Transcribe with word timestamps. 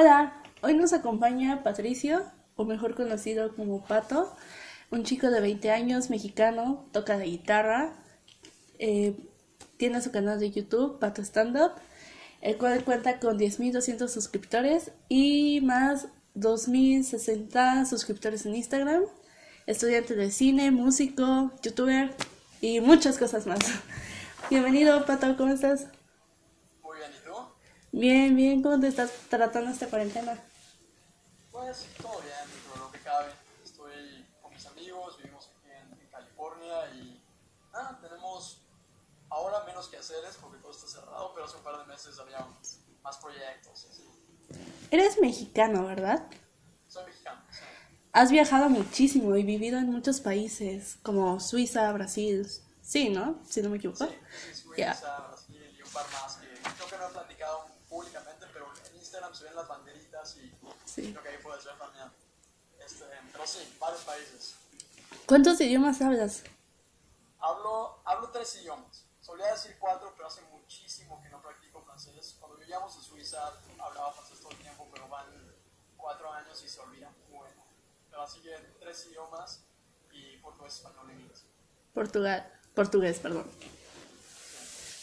Hola, 0.00 0.32
hoy 0.62 0.74
nos 0.74 0.92
acompaña 0.92 1.64
Patricio, 1.64 2.22
o 2.54 2.64
mejor 2.64 2.94
conocido 2.94 3.52
como 3.56 3.84
Pato, 3.84 4.32
un 4.92 5.02
chico 5.02 5.28
de 5.28 5.40
20 5.40 5.72
años, 5.72 6.08
mexicano, 6.08 6.86
toca 6.92 7.16
la 7.16 7.24
guitarra, 7.24 7.94
eh, 8.78 9.16
tiene 9.76 10.00
su 10.00 10.12
canal 10.12 10.38
de 10.38 10.52
YouTube, 10.52 11.00
Pato 11.00 11.20
Stand 11.20 11.56
Up, 11.56 11.72
el 12.42 12.56
cual 12.58 12.84
cuenta 12.84 13.18
con 13.18 13.40
10.200 13.40 14.06
suscriptores 14.06 14.92
y 15.08 15.62
más 15.62 16.06
2.060 16.36 17.84
suscriptores 17.84 18.46
en 18.46 18.54
Instagram, 18.54 19.02
estudiante 19.66 20.14
de 20.14 20.30
cine, 20.30 20.70
músico, 20.70 21.50
youtuber 21.60 22.14
y 22.60 22.78
muchas 22.78 23.18
cosas 23.18 23.48
más. 23.48 23.58
Bienvenido, 24.48 25.04
Pato, 25.06 25.36
¿cómo 25.36 25.52
estás? 25.52 25.88
Muy 26.84 26.98
bien, 26.98 27.10
¿y 27.20 27.26
tú? 27.26 27.34
Bien, 27.98 28.36
bien, 28.36 28.62
¿cómo 28.62 28.78
te 28.78 28.86
estás 28.86 29.10
tratando 29.28 29.72
esta 29.72 29.88
cuarentena? 29.88 30.40
Pues 31.50 31.84
todo 32.00 32.20
bien, 32.20 32.32
dentro 32.48 32.74
de 32.74 32.78
lo 32.78 32.92
que 32.92 33.00
cabe. 33.00 33.32
Estoy 33.64 34.24
con 34.40 34.52
mis 34.54 34.64
amigos, 34.66 35.16
vivimos 35.16 35.48
aquí 35.48 35.68
en, 35.72 36.00
en 36.00 36.06
California 36.06 36.94
y 36.94 37.20
nada, 37.72 37.98
tenemos 38.00 38.62
ahora 39.28 39.64
menos 39.64 39.88
que 39.88 39.96
hacer 39.96 40.18
porque 40.40 40.58
todo 40.58 40.70
está 40.70 40.86
cerrado, 40.86 41.32
pero 41.34 41.46
hace 41.46 41.56
un 41.56 41.64
par 41.64 41.76
de 41.76 41.86
meses 41.86 42.16
había 42.20 42.46
más 43.02 43.16
proyectos. 43.16 43.88
así. 43.90 44.08
Eres 44.92 45.20
mexicano, 45.20 45.84
¿verdad? 45.84 46.24
Soy 46.86 47.04
mexicano, 47.04 47.40
sí. 47.50 47.64
Has 48.12 48.30
viajado 48.30 48.68
muchísimo 48.68 49.34
y 49.34 49.42
vivido 49.42 49.76
en 49.76 49.90
muchos 49.90 50.20
países, 50.20 50.98
como 51.02 51.40
Suiza, 51.40 51.90
Brasil. 51.90 52.48
Sí, 52.80 53.08
¿no? 53.08 53.40
Si 53.50 53.60
no 53.60 53.70
me 53.70 53.78
equivoco. 53.78 54.06
Sí, 54.06 54.14
sí, 54.52 54.54
Suiza, 54.54 54.76
Ya. 54.76 55.26
Brasil 55.26 55.74
y 55.76 55.82
un 55.82 55.90
par 55.90 56.06
más 56.12 56.36
que 56.36 56.46
creo 56.46 56.88
que 56.88 56.96
no 56.96 57.08
he 57.08 57.12
platicado 57.12 57.66
públicamente, 57.88 58.46
pero 58.52 58.66
en 58.90 58.96
Instagram 58.98 59.27
se 59.38 59.44
ven 59.44 59.54
las 59.56 59.68
banderitas 59.68 60.36
y 60.36 60.52
Sí. 60.84 61.12
creo 61.12 61.22
que 61.22 61.28
ahí 61.28 61.38
puedes 61.42 61.64
ver 61.64 61.78
también. 61.78 62.10
Este, 62.84 63.04
pero 63.32 63.46
sí, 63.46 63.76
varios 63.80 64.02
países. 64.02 64.54
¿Cuántos 65.26 65.60
idiomas 65.60 66.00
hablas? 66.00 66.42
Hablo, 67.40 68.00
hablo 68.04 68.30
tres 68.30 68.56
idiomas. 68.56 69.04
Solía 69.20 69.46
decir 69.52 69.76
cuatro, 69.78 70.12
pero 70.16 70.26
hace 70.28 70.40
muchísimo 70.42 71.20
que 71.22 71.28
no 71.28 71.40
practico 71.42 71.82
francés. 71.82 72.36
Cuando 72.40 72.56
vivíamos 72.58 72.94
en 72.96 73.02
Suiza 73.02 73.52
hablaba 73.78 74.12
francés 74.12 74.38
todo 74.40 74.50
el 74.52 74.58
tiempo, 74.58 74.88
pero 74.92 75.08
van 75.08 75.26
cuatro 75.96 76.32
años 76.32 76.62
y 76.64 76.68
se 76.68 76.80
olvida. 76.80 77.10
Bueno, 77.30 77.62
pero 78.10 78.22
así 78.22 78.40
que 78.40 78.56
tres 78.80 79.06
idiomas 79.06 79.60
y 80.12 80.36
portugués, 80.38 80.74
español 80.76 81.10
e 81.10 81.14
inglés. 81.14 81.44
Portugal, 81.92 82.52
portugués, 82.74 83.18
perdón. 83.18 83.46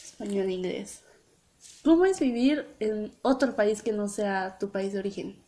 Español, 0.04 0.50
inglés. 0.50 1.02
¿Cómo 1.86 2.04
es 2.06 2.20
vivir 2.20 2.76
en 2.80 3.16
otro 3.22 3.56
país 3.56 3.84
que 3.84 3.92
no 3.92 4.08
sea 4.08 4.58
tu 4.58 4.72
país 4.72 4.92
de 4.94 4.98
origen? 4.98 5.46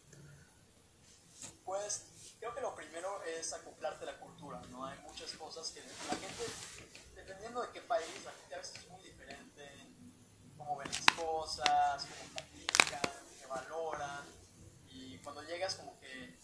Pues 1.65 2.05
creo 2.37 2.53
que 2.53 2.61
lo 2.61 2.75
primero 2.75 3.23
es 3.23 3.53
acoplarte 3.53 4.03
a 4.03 4.11
la 4.11 4.19
cultura, 4.19 4.61
¿no? 4.69 4.85
Hay 4.85 4.99
muchas 4.99 5.31
cosas 5.31 5.71
que 5.71 5.79
la 5.81 6.15
gente, 6.15 6.43
dependiendo 7.15 7.63
de 7.63 7.69
qué 7.69 7.81
país, 7.81 8.05
la 8.23 8.31
gente 8.33 8.53
a 8.53 8.57
veces 8.59 8.75
es 8.77 8.87
muy 8.87 9.01
diferente 9.01 9.63
en 9.81 10.53
cómo 10.55 10.77
ven 10.77 10.87
las 10.89 11.05
cosas, 11.15 12.05
cómo 12.05 12.31
practican, 12.33 13.01
qué 13.39 13.47
valoran. 13.47 14.23
Y 14.91 15.17
cuando 15.23 15.41
llegas 15.41 15.73
como 15.73 15.99
que 15.99 16.37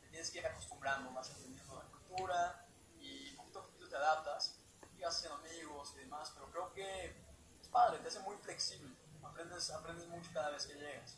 te 0.00 0.06
tienes 0.10 0.30
que 0.30 0.38
ir 0.38 0.46
acostumbrando, 0.46 1.12
vas 1.12 1.28
entendiendo 1.30 1.74
la 1.74 1.90
cultura 1.90 2.68
y 3.00 3.32
poquito 3.32 3.58
a 3.58 3.66
poquito 3.66 3.88
te 3.88 3.96
adaptas 3.96 4.60
y 4.96 5.00
vas 5.02 5.16
haciendo 5.16 5.38
amigos 5.38 5.92
y 5.96 5.98
demás, 5.98 6.30
pero 6.34 6.48
creo 6.52 6.72
que 6.72 7.06
es 7.60 7.66
padre, 7.66 7.98
te 7.98 8.06
hace 8.06 8.20
muy 8.20 8.36
flexible, 8.36 8.94
aprendes, 9.24 9.70
aprendes 9.70 10.06
mucho 10.08 10.30
cada 10.32 10.50
vez 10.50 10.66
que 10.66 10.74
llegas. 10.74 11.16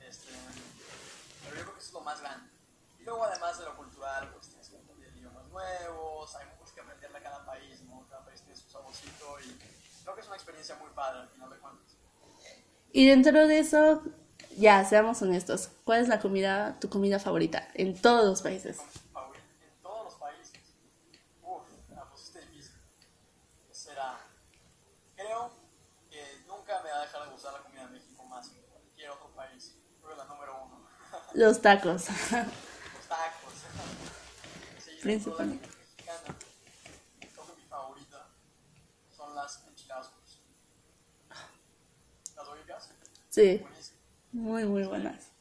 Este, 0.00 0.28
pero 1.44 1.56
yo 1.56 1.62
creo 1.62 1.74
que 1.74 1.80
eso 1.80 1.88
es 1.88 1.92
lo 1.94 2.00
más 2.00 2.20
grande. 2.20 2.50
Y 2.98 3.04
luego, 3.04 3.24
además 3.24 3.58
de 3.58 3.64
lo 3.64 3.76
cultural, 3.76 4.30
pues 4.32 4.48
tienes 4.48 4.68
que 4.68 4.76
aprender 4.78 5.14
idiomas 5.16 5.46
nuevos, 5.48 6.34
hay 6.36 6.46
mucho 6.58 6.74
que 6.74 6.80
aprenderle 6.80 7.18
a 7.18 7.22
cada 7.22 7.44
país, 7.46 7.82
¿no? 7.82 8.06
Cada 8.10 8.24
país 8.24 8.40
tiene 8.42 8.56
su 8.56 8.68
saborcito 8.68 9.40
y 9.40 9.58
creo 10.02 10.14
que 10.14 10.20
es 10.20 10.26
una 10.26 10.36
experiencia 10.36 10.74
muy 10.76 10.90
padre 10.90 11.20
al 11.20 11.28
final 11.28 11.50
de 11.50 11.56
cuentas. 11.58 11.96
Y 12.92 13.06
dentro 13.08 13.46
de 13.46 13.58
eso, 13.58 14.02
ya, 14.56 14.84
seamos 14.84 15.20
honestos, 15.22 15.70
¿cuál 15.84 16.00
es 16.02 16.08
la 16.08 16.18
comida, 16.20 16.78
tu 16.80 16.88
comida 16.88 17.18
favorita 17.18 17.68
en 17.74 18.00
todos 18.00 18.24
los 18.24 18.42
países? 18.42 18.76
Con 18.78 18.88
favor- 19.12 19.36
En 19.36 19.82
todos 19.82 20.04
los 20.04 20.14
países. 20.14 20.60
Uf, 21.42 21.62
me 21.88 21.96
la 21.96 22.04
pusiste 22.10 22.40
difícil. 22.46 22.74
¿Qué 23.68 23.74
será? 23.74 24.18
Creo 25.14 25.50
que 26.10 26.42
nunca 26.46 26.82
me 26.82 26.90
va 26.90 26.98
a 26.98 27.02
dejar 27.02 27.24
de 27.24 27.30
gustar 27.32 27.52
la 27.52 27.62
comida 27.62 27.86
de 27.86 27.90
México 27.98 28.24
más 28.24 28.48
que 28.48 28.60
cualquier 28.62 29.10
otro 29.10 29.28
país. 29.34 29.76
Creo 30.00 30.06
que 30.08 30.12
es 30.12 30.18
la 30.28 30.34
número 30.34 30.64
uno. 30.64 30.86
Los 31.36 31.60
tacos. 31.62 32.06
Los 32.08 33.08
tacos. 33.08 33.54
Sí, 34.78 34.90
Principalmente. 35.02 35.68
comida 35.68 35.78
mexicana, 35.78 36.36
creo 37.20 37.46
que 37.46 37.62
mi 37.62 37.68
favorita 37.68 38.28
son 39.16 39.34
las 39.34 39.64
enchiladas. 39.68 40.10
¿Las 42.36 42.48
ubicas? 42.48 42.90
Sí, 43.28 43.62
muy, 44.32 44.64
muy 44.66 44.84
buenas. 44.84 45.32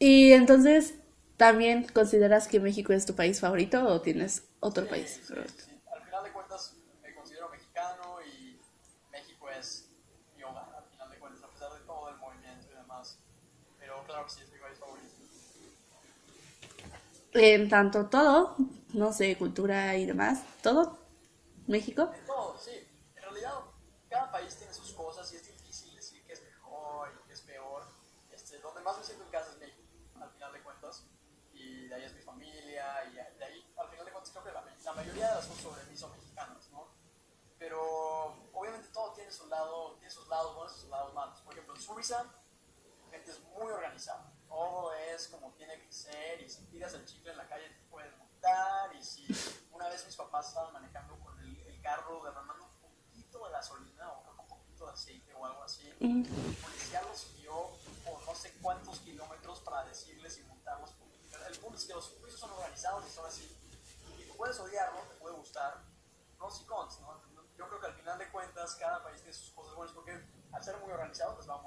Y 0.00 0.32
entonces, 0.32 0.94
¿también 1.36 1.84
consideras 1.92 2.48
que 2.48 2.60
México 2.60 2.92
es 2.92 3.06
tu 3.06 3.14
país 3.14 3.40
favorito 3.40 3.84
o 3.86 4.00
tienes 4.00 4.44
otro 4.60 4.84
Sí, 4.84 4.90
país 4.90 5.20
favorito? 5.26 5.64
Claro 14.04 14.24
que 14.24 14.30
sí, 14.30 14.40
es 14.42 14.52
mi 14.52 14.58
país 14.58 14.78
favorito. 14.78 15.14
En 17.32 17.68
tanto 17.68 18.06
todo, 18.06 18.56
no 18.94 19.12
sé, 19.12 19.36
cultura 19.36 19.96
y 19.96 20.06
demás, 20.06 20.42
todo, 20.62 20.98
México. 21.66 22.10
Todo, 22.26 22.58
sí. 22.58 22.72
En 23.16 23.22
realidad, 23.22 23.54
cada 24.08 24.32
país 24.32 24.56
tiene 24.56 24.72
sus 24.72 24.92
cosas 24.92 25.30
y 25.32 25.36
es 25.36 25.46
difícil 25.46 25.94
decir 25.94 26.24
que 26.26 26.32
es 26.32 26.42
mejor 26.42 27.10
y 27.14 27.26
que 27.28 27.34
es 27.34 27.40
peor. 27.42 27.82
Este, 28.30 28.58
donde 28.58 28.80
más 28.80 28.98
me 28.98 29.04
siento 29.04 29.24
en 29.24 29.30
casa 29.30 29.50
es 29.52 29.58
México, 29.58 29.82
al 30.20 30.30
final 30.30 30.52
de 30.52 30.62
cuentas. 30.62 31.04
Y 31.52 31.88
de 31.88 31.94
ahí 31.94 32.04
es 32.04 32.14
mi 32.14 32.22
familia 32.22 33.04
y 33.10 33.14
de 33.14 33.44
ahí, 33.44 33.72
al 33.76 33.88
final 33.88 34.06
de 34.06 34.12
cuentas, 34.12 34.32
creo 34.32 34.44
que 34.44 34.52
la, 34.52 34.64
la 34.84 34.92
mayoría 34.92 35.28
de 35.28 35.34
las 35.34 35.46
cosas 35.46 35.62
sobre 35.62 35.84
mí 35.84 35.96
son 35.96 36.12
mexicanas, 36.12 36.70
¿no? 36.70 36.88
Pero 37.58 38.48
obviamente 38.52 38.88
todo 38.92 39.12
tiene 39.12 39.30
su 39.30 39.46
lado, 39.48 39.94
tiene 39.96 40.10
sus 40.10 40.28
lados 40.28 40.54
buenos 40.54 40.76
y 40.76 40.80
sus 40.80 40.90
lados 40.90 41.12
malos. 41.14 41.40
Por 41.40 41.52
ejemplo, 41.52 41.74
en 41.74 41.80
Suiza, 41.80 42.24
gente 43.28 43.32
es 43.32 43.40
muy 43.58 43.70
organizada. 43.70 44.32
Todo 44.48 44.92
es 44.94 45.28
como 45.28 45.52
tiene 45.52 45.78
que 45.80 45.92
ser 45.92 46.40
y 46.40 46.48
si 46.48 46.64
tiras 46.66 46.94
el 46.94 47.04
chicle 47.04 47.32
en 47.32 47.36
la 47.36 47.48
calle 47.48 47.68
te 47.68 47.82
pueden 47.90 48.16
montar 48.18 48.94
y 48.96 49.02
si 49.02 49.26
una 49.72 49.88
vez 49.88 50.04
mis 50.06 50.16
papás 50.16 50.48
estaban 50.48 50.72
manejando 50.72 51.18
con 51.20 51.38
el, 51.40 51.56
el 51.66 51.80
carro 51.82 52.24
derramando 52.24 52.64
un 52.64 52.80
poquito 52.80 53.44
de 53.44 53.52
gasolina 53.52 54.12
o 54.12 54.30
un 54.40 54.48
poquito 54.48 54.86
de 54.86 54.92
aceite 54.92 55.34
o 55.34 55.44
algo 55.44 55.62
así, 55.62 55.88
el 56.00 56.56
policía 56.62 57.02
los 57.02 57.18
siguió 57.18 57.52
por 58.04 58.24
no 58.24 58.34
sé 58.34 58.52
cuántos 58.62 59.00
kilómetros 59.00 59.60
para 59.60 59.84
decirles 59.84 60.38
y 60.38 60.42
montarlos. 60.44 60.94
El 61.48 61.58
punto 61.58 61.76
es 61.76 61.84
que 61.84 61.94
los 61.94 62.04
suizos 62.04 62.40
son 62.40 62.50
organizados 62.52 63.06
y 63.06 63.10
son 63.10 63.26
así. 63.26 63.56
Y 64.18 64.24
tú 64.24 64.36
puedes 64.36 64.58
odiarlo, 64.58 65.00
te 65.02 65.14
puede 65.16 65.36
gustar, 65.36 65.82
pros 66.36 66.60
y 66.60 66.66
cons, 66.66 67.00
¿no? 67.00 67.20
Yo 67.56 67.68
creo 67.68 67.80
que 67.80 67.86
al 67.86 67.94
final 67.94 68.18
de 68.18 68.30
cuentas 68.30 68.76
cada 68.76 69.02
país 69.02 69.20
tiene 69.20 69.32
sus 69.32 69.50
cosas 69.50 69.74
buenas 69.74 69.94
porque 69.94 70.12
al 70.52 70.64
ser 70.64 70.76
muy 70.78 70.90
organizados 70.92 71.38
les 71.38 71.48
va 71.48 71.60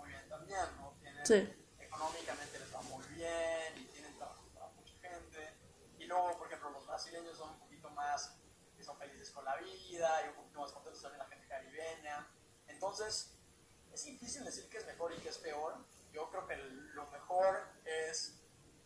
Sí. 1.24 1.48
Económicamente 1.80 2.60
les 2.60 2.74
va 2.74 2.82
muy 2.82 3.06
bien 3.10 3.78
y 3.78 3.86
tienen 3.86 4.16
trabajo 4.18 4.44
para 4.54 4.68
mucha 4.70 4.94
gente. 5.00 5.54
Y 6.00 6.06
luego, 6.06 6.38
por 6.38 6.48
ejemplo, 6.48 6.72
los 6.72 6.88
brasileños 6.88 7.38
son 7.38 7.50
un 7.50 7.60
poquito 7.60 7.90
más, 7.92 8.38
que 8.76 8.84
son 8.84 8.98
felices 8.98 9.30
con 9.32 9.46
la 9.46 9.56
vida 9.58 10.26
y 10.26 10.30
un 10.30 10.36
poquito 10.36 10.62
más 10.62 10.72
contentos 10.72 11.02
también 11.02 11.20
la 11.20 11.28
gente 11.28 11.48
caribeña. 11.48 12.28
Entonces, 12.68 13.36
es 13.94 14.06
difícil 14.06 14.44
decir 14.44 14.68
que 14.70 14.78
es 14.78 14.86
mejor 14.86 15.14
y 15.14 15.18
que 15.18 15.30
es 15.30 15.38
peor. 15.38 15.76
Yo 16.12 16.30
creo 16.30 16.48
que 16.48 16.56
lo 16.56 17.06
mejor 17.12 17.60
es 17.86 18.42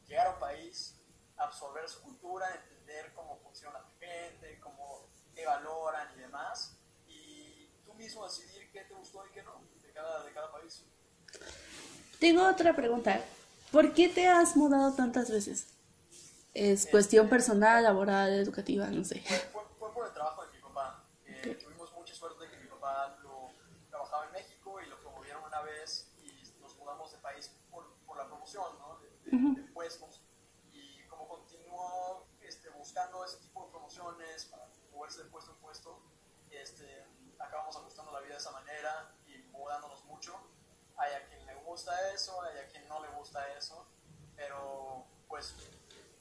llegar 0.07 0.27
a 0.27 0.31
un 0.31 0.39
país, 0.39 0.99
absorber 1.37 1.87
su 1.89 2.01
cultura, 2.01 2.53
entender 2.53 3.13
cómo 3.13 3.37
funciona 3.37 3.79
la 3.79 3.85
gente, 3.99 4.59
cómo 4.59 5.07
te 5.33 5.45
valoran 5.45 6.11
y 6.15 6.19
demás, 6.19 6.77
y 7.07 7.67
tú 7.85 7.93
mismo 7.93 8.25
decidir 8.25 8.71
qué 8.71 8.81
te 8.85 8.93
gustó 8.93 9.25
y 9.25 9.31
qué 9.31 9.43
no 9.43 9.61
de 9.81 9.91
cada, 9.91 10.23
de 10.23 10.33
cada 10.33 10.51
país. 10.51 10.83
Tengo 12.19 12.47
otra 12.47 12.75
pregunta. 12.75 13.21
¿Por 13.71 13.93
qué 13.93 14.07
te 14.09 14.27
has 14.27 14.55
mudado 14.55 14.93
tantas 14.93 15.29
veces? 15.29 15.67
¿Es 16.53 16.87
cuestión 16.87 17.27
personal, 17.29 17.83
laboral, 17.83 18.31
educativa? 18.33 18.87
No 18.87 19.03
sé. 19.03 19.21
Fue, 19.51 19.91
por 19.93 20.05
el 20.07 20.13
trabajo 20.13 20.45
de 20.45 20.51
mi 20.53 20.59
papá. 20.61 21.03
Eh, 21.25 21.57
Tuvimos 21.61 21.91
mucha 21.93 22.13
suerte 22.15 22.45
de 22.45 22.51
que 22.51 22.57
mi 22.57 22.67
papá 22.67 23.17
lo, 23.23 23.49
trabajaba 23.89 24.25
en 24.27 24.31
México 24.31 24.79
y 24.81 24.87
lo 24.89 24.97
promovieron 25.01 25.43
una 25.43 25.61
vez 25.61 26.07
y 26.23 26.61
nos 26.61 26.75
mudamos 26.77 27.11
de 27.11 27.17
país 27.19 27.51
por, 27.69 27.93
por 28.05 28.17
la 28.17 28.27
promoción 28.27 28.63
¿no? 28.79 28.99
de, 28.99 29.37
de- 29.37 29.61
de 29.61 29.67
puestos. 29.73 30.21
Y 30.71 31.03
como 31.07 31.27
continuó 31.27 32.25
este, 32.41 32.69
buscando 32.69 33.25
ese 33.25 33.37
tipo 33.37 33.65
de 33.65 33.71
promociones 33.71 34.45
para 34.45 34.67
moverse 34.93 35.23
de 35.23 35.29
puesto 35.29 35.51
en 35.51 35.57
puesto, 35.57 36.01
este, 36.49 37.03
acabamos 37.39 37.75
ajustando 37.75 38.13
la 38.13 38.21
vida 38.21 38.33
de 38.35 38.39
esa 38.39 38.51
manera 38.51 39.11
y 39.27 39.37
mudándonos 39.51 40.05
mucho. 40.05 40.33
Hay 40.97 41.11
a 41.13 41.25
quien 41.27 41.34
le 41.34 41.34
gusta 41.75 42.09
eso, 42.13 42.41
hay 42.41 42.57
a 42.57 42.67
quien 42.69 42.87
no 42.87 43.01
le 43.01 43.09
gusta 43.09 43.45
eso, 43.57 43.85
pero 44.33 45.05
pues 45.27 45.53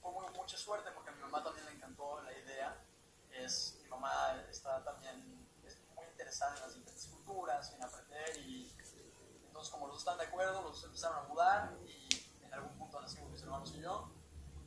fue 0.03 0.11
muy, 0.11 0.27
mucha 0.35 0.57
suerte 0.57 0.91
porque 0.91 1.11
a 1.11 1.13
mi 1.13 1.21
mamá 1.21 1.45
también 1.45 1.65
le 1.67 1.73
encantó 1.73 2.21
la 2.23 2.37
idea. 2.37 2.85
Es, 3.31 3.79
mi 3.85 3.89
mamá 3.89 4.45
está 4.51 4.83
también 4.83 5.49
es 5.65 5.79
muy 5.95 6.07
interesada 6.07 6.57
en 6.57 6.63
las 6.63 6.75
diferentes 6.75 7.07
culturas, 7.07 7.73
en 7.73 7.85
aprender 7.85 8.37
y 8.39 8.77
entonces 9.47 9.71
como 9.73 9.87
los 9.87 9.99
están 9.99 10.19
de 10.19 10.25
acuerdo, 10.25 10.61
los 10.63 10.83
empezaron 10.83 11.25
a 11.25 11.29
mudar 11.29 11.79
y 11.87 12.09
en 12.45 12.53
algún 12.53 12.77
punto 12.77 13.01
nacimos 13.01 13.31
mis 13.31 13.43
hermanos 13.43 13.73
y 13.77 13.81
yo 13.81 14.11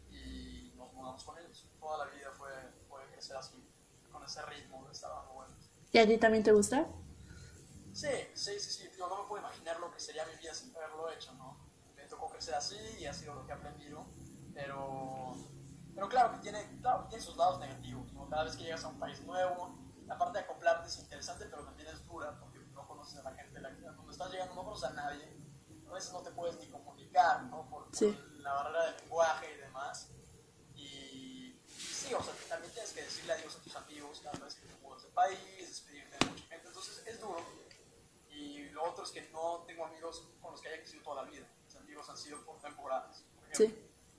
y 0.10 0.72
nos 0.78 0.94
mudamos 0.94 1.22
con 1.22 1.38
ellos. 1.38 1.68
Toda 1.82 2.06
la 2.06 2.14
vida 2.14 2.32
fue, 2.32 2.50
fue 2.88 3.06
crecer 3.12 3.36
así, 3.36 3.62
con 4.10 4.24
ese 4.24 4.42
ritmo, 4.46 4.88
estaba 4.90 5.24
muy 5.24 5.36
bueno. 5.36 5.56
¿Y 5.92 5.98
a 5.98 6.08
ti 6.08 6.18
también 6.18 6.46
te 6.46 6.54
gusta? 6.54 6.88
Sí, 7.92 8.08
sí, 8.34 8.58
sí, 8.58 8.72
sí. 8.72 8.87
Hecho, 11.18 11.34
¿no? 11.34 11.58
Me 11.96 12.04
tocó 12.06 12.30
crecer 12.30 12.56
así 12.56 12.78
y 13.00 13.06
ha 13.06 13.14
sido 13.14 13.36
lo 13.36 13.46
que 13.46 13.52
he 13.52 13.56
aprendido. 13.56 14.06
Pero, 14.54 15.36
pero 15.94 16.10
claro, 16.10 16.32
que 16.34 16.40
tiene, 16.40 16.80
claro 16.82 17.06
tiene 17.10 17.24
sus 17.24 17.38
lados 17.38 17.60
negativos, 17.60 18.12
¿no? 18.14 18.28
Cada 18.30 18.44
vez 18.46 18.56
que 18.56 18.64
llegas 18.64 18.84
a 18.84 18.88
un 18.88 19.00
país 19.00 19.22
nuevo, 19.22 19.78
la 20.06 20.18
parte 20.18 20.40
de 20.40 20.46
acoplarte 20.46 20.88
es 20.88 20.98
interesante, 21.00 21.46
pero 21.46 21.64
también 21.64 21.90
es 21.90 22.06
dura 22.08 22.40
porque 22.40 22.60
no 22.74 22.88
conoces 22.88 23.20
a 23.20 23.24
la 23.24 23.34
gente. 23.36 23.60
La, 23.60 23.70
cuando 23.76 24.12
estás 24.12 24.32
llegando 24.32 24.56
no 24.56 24.64
conoces 24.64 24.90
a 24.90 24.94
nadie. 24.94 25.38
A 25.90 25.94
veces 25.94 26.12
no 26.12 26.22
te 26.22 26.32
puedes 26.32 26.58
ni 26.60 26.68
comunicar, 26.68 27.44
¿no? 27.44 27.70
Por, 27.70 27.88
Sí. 27.94 28.12
por 28.12 28.32
la 28.42 28.54
barrera 28.54 28.86
del 28.86 28.96
lenguaje 29.02 29.54
y 29.54 29.58
demás. 29.58 30.10
Y 30.76 31.62
sí, 31.68 32.14
o 32.14 32.22
sea, 32.22 32.34
también 32.50 32.72
tienes 32.74 32.92
que 32.94 33.02
decirle 33.04 33.34
adiós 33.34 33.56
a 33.56 33.62
tus 33.62 33.76
amigos 33.76 34.22
cada 34.24 34.38
vez 34.44 34.56
que 34.56 34.68
te 34.68 34.76
mudas 34.82 35.04
de 35.04 35.10
país, 35.10 35.40
despedirte 35.60 36.18
de 36.20 36.26
mucha 36.32 36.46
gente. 36.48 36.68
Entonces 36.68 37.04
es 37.06 37.22
duro. 37.22 37.42
Lo 38.78 38.84
otro 38.84 39.04
es 39.04 39.10
que 39.10 39.28
no 39.34 39.64
tengo 39.66 39.86
amigos 39.86 40.28
con 40.40 40.52
los 40.52 40.62
que 40.62 40.68
haya 40.68 40.78
crecido 40.78 41.02
toda 41.02 41.24
la 41.24 41.32
vida. 41.32 41.48
Mis 41.66 41.76
amigos 41.76 42.08
han 42.10 42.18
sido 42.18 42.46
por 42.46 42.62
temporadas. 42.62 43.24
Por. 43.36 43.56
Sí. 43.56 43.76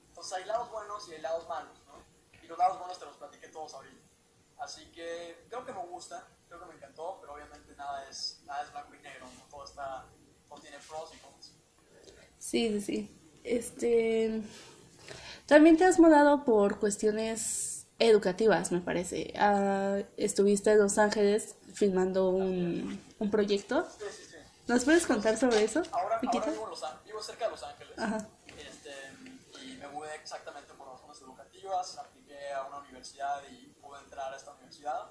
Entonces 0.09 0.33
hay 0.33 0.45
lados 0.47 0.69
buenos 0.73 1.09
y 1.09 1.15
hay 1.15 1.21
lados 1.21 1.49
malos, 1.49 1.79
¿no? 1.87 2.43
Y 2.43 2.47
los 2.49 2.59
lados 2.59 2.77
buenos 2.79 2.99
te 2.99 3.05
los 3.05 3.17
platiqué 3.17 3.49
todos 3.49 3.73
ahorita. 3.75 4.03
Así 4.59 4.87
que 4.91 5.47
creo 5.49 5.65
que 5.65 5.73
me 5.73 5.87
gusta, 5.87 6.27
creo 6.49 6.59
que 6.59 6.67
me 6.67 6.75
encantó, 6.75 7.19
pero 7.21 7.35
obviamente 7.35 7.73
nada 7.77 8.09
es, 8.09 8.41
nada 8.47 8.65
es 8.65 8.73
blanco 8.73 8.95
y 8.95 8.99
negro, 8.99 9.27
¿no? 9.27 9.45
Todo 9.49 9.65
está, 9.65 10.07
todo 10.49 10.61
tiene 10.61 10.79
pros 10.81 11.15
y 11.15 11.19
cons. 11.19 11.53
Sí, 12.41 12.69
sí, 12.69 12.81
sí. 12.81 13.21
Este. 13.45 14.43
También 15.47 15.77
te 15.77 15.85
has 15.85 16.01
mudado 16.01 16.45
por 16.45 16.81
cuestiones 16.81 17.87
educativas, 18.01 18.73
me 18.73 18.81
parece. 18.81 19.33
Ah, 19.37 19.99
estuviste 20.17 20.73
en 20.73 20.79
Los 20.79 20.99
Ángeles 20.99 21.55
filmando 21.73 22.31
un, 22.31 23.01
un 23.21 23.31
proyecto. 23.31 23.87
Sí, 23.97 24.05
sí. 24.11 24.28
¿Nos 24.69 24.85
puedes 24.85 25.07
contar 25.07 25.35
sobre 25.39 25.65
eso? 25.65 25.83
Ahora, 25.93 26.21
ahora 26.21 26.47
vivo, 26.51 26.67
Los 26.67 26.85
vivo 27.07 27.23
cerca 27.23 27.47
de 27.47 27.51
Los 27.53 27.63
Ángeles. 27.63 27.99
Ajá. 27.99 28.29
Este, 28.49 28.93
y 29.63 29.79
me 29.79 29.89
mudé 29.89 30.15
exactamente 30.17 30.75
por 30.75 30.89
razones 30.89 31.23
educativas. 31.23 31.97
Apliqué 31.97 32.53
a 32.53 32.65
una 32.65 32.81
universidad 32.81 33.43
y 33.51 33.69
pude 33.81 33.99
entrar 34.01 34.31
a 34.31 34.37
esta 34.37 34.53
universidad. 34.53 35.11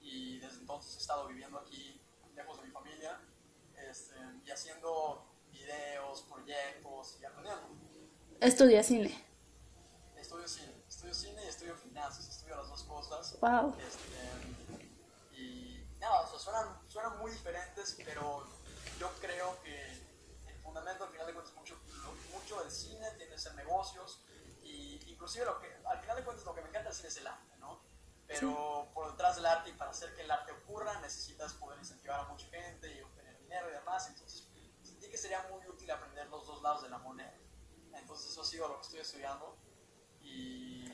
Y 0.00 0.38
desde 0.38 0.60
entonces 0.60 0.94
he 0.94 0.98
estado 0.98 1.26
viviendo 1.26 1.58
aquí, 1.58 2.00
lejos 2.36 2.58
de 2.58 2.62
mi 2.68 2.70
familia, 2.70 3.18
este, 3.90 4.14
y 4.44 4.50
haciendo 4.52 5.26
videos, 5.50 6.22
proyectos 6.22 7.18
y 7.20 7.24
aprendiendo. 7.24 7.70
Estudia 8.40 8.84
cine. 8.84 9.24
Estudio 10.16 10.46
cine, 10.46 10.84
estudio 10.88 11.14
cine 11.14 11.44
y 11.44 11.48
estudio 11.48 11.74
finanzas, 11.76 12.28
estudio 12.28 12.56
las 12.56 12.68
dos 12.68 12.84
cosas. 12.84 13.36
Wow. 13.40 13.74
Este, 13.80 15.36
y 15.36 15.84
nada, 15.98 16.20
o 16.20 16.30
sea, 16.30 16.38
suenan, 16.38 16.78
suenan 16.86 17.18
muy 17.18 17.32
diferentes, 17.32 17.96
pero 18.04 18.61
yo 19.02 19.10
creo 19.20 19.60
que 19.64 19.74
el 20.46 20.54
fundamento 20.62 21.02
al 21.02 21.10
final 21.10 21.26
de 21.26 21.32
cuentas 21.32 21.52
mucho, 21.56 21.76
mucho 22.32 22.62
del 22.62 22.70
cine 22.70 23.10
tiene 23.16 23.32
que 23.32 23.38
ser 23.38 23.52
negocios 23.56 24.22
y 24.62 25.10
inclusive 25.10 25.44
lo 25.44 25.58
que, 25.58 25.66
al 25.84 25.98
final 25.98 26.18
de 26.18 26.22
cuentas 26.22 26.46
lo 26.46 26.54
que 26.54 26.62
me 26.62 26.68
encanta 26.68 26.90
del 26.90 26.96
cine 26.96 27.08
es 27.08 27.16
el 27.16 27.26
arte, 27.26 27.56
¿no? 27.58 27.82
Pero 28.28 28.92
por 28.94 29.10
detrás 29.10 29.34
del 29.34 29.46
arte 29.46 29.70
y 29.70 29.72
para 29.72 29.90
hacer 29.90 30.14
que 30.14 30.22
el 30.22 30.30
arte 30.30 30.52
ocurra 30.52 31.00
necesitas 31.00 31.52
poder 31.54 31.80
incentivar 31.80 32.20
a 32.20 32.28
mucha 32.28 32.46
gente 32.46 32.94
y 32.94 33.02
obtener 33.02 33.36
dinero 33.40 33.70
y 33.70 33.72
demás, 33.72 34.06
entonces 34.06 34.46
sentí 34.84 35.10
que 35.10 35.18
sería 35.18 35.42
muy 35.50 35.66
útil 35.66 35.90
aprender 35.90 36.28
los 36.28 36.46
dos 36.46 36.62
lados 36.62 36.84
de 36.84 36.88
la 36.88 36.98
moneda. 36.98 37.34
Entonces 37.94 38.30
eso 38.30 38.42
ha 38.42 38.44
sido 38.44 38.68
lo 38.68 38.76
que 38.76 38.82
estoy 38.82 39.00
estudiando 39.00 39.56
y, 40.20 40.84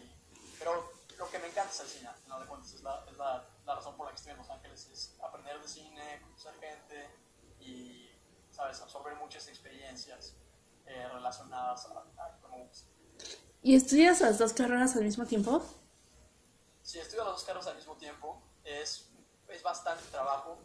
pero 0.59 0.95
lo 1.19 1.29
que 1.29 1.39
me 1.41 1.49
encanta 1.49 1.75
es 1.75 1.81
el 1.81 1.89
cine, 1.89 2.09
al 2.09 2.17
final 2.17 2.41
de 2.41 2.47
cuentas, 2.47 2.73
es, 2.73 2.83
la, 2.83 3.05
es 3.07 3.19
la, 3.19 3.47
la 3.67 3.75
razón 3.75 3.99
por 3.99 4.07
la 4.07 4.13
que 4.13 4.17
estoy 4.17 4.33
en 4.33 4.39
Los 4.39 4.49
Ángeles, 4.49 4.87
es 4.87 5.15
aprender 5.23 5.61
de 5.61 5.69
cine, 5.69 6.23
conocer 6.23 6.55
gente 6.59 7.29
y, 7.61 7.98
¿sabes?, 8.59 8.81
absorber 8.81 9.15
muchas 9.15 9.47
experiencias 9.47 10.35
eh, 10.85 11.09
relacionadas 11.13 11.87
a, 11.87 12.01
a. 12.01 12.39
¿Y 13.63 13.77
estudias 13.77 14.21
las 14.21 14.39
dos 14.39 14.53
carreras 14.53 14.97
al 14.97 15.05
mismo 15.05 15.25
tiempo? 15.27 15.63
Si 16.83 16.99
estudio 16.99 17.25
las 17.25 17.35
dos 17.35 17.45
carreras 17.45 17.69
al 17.69 17.77
mismo 17.77 17.97
tiempo, 17.97 18.43
es, 18.65 19.11
es 19.49 19.63
bastante 19.63 20.03
trabajo. 20.11 20.59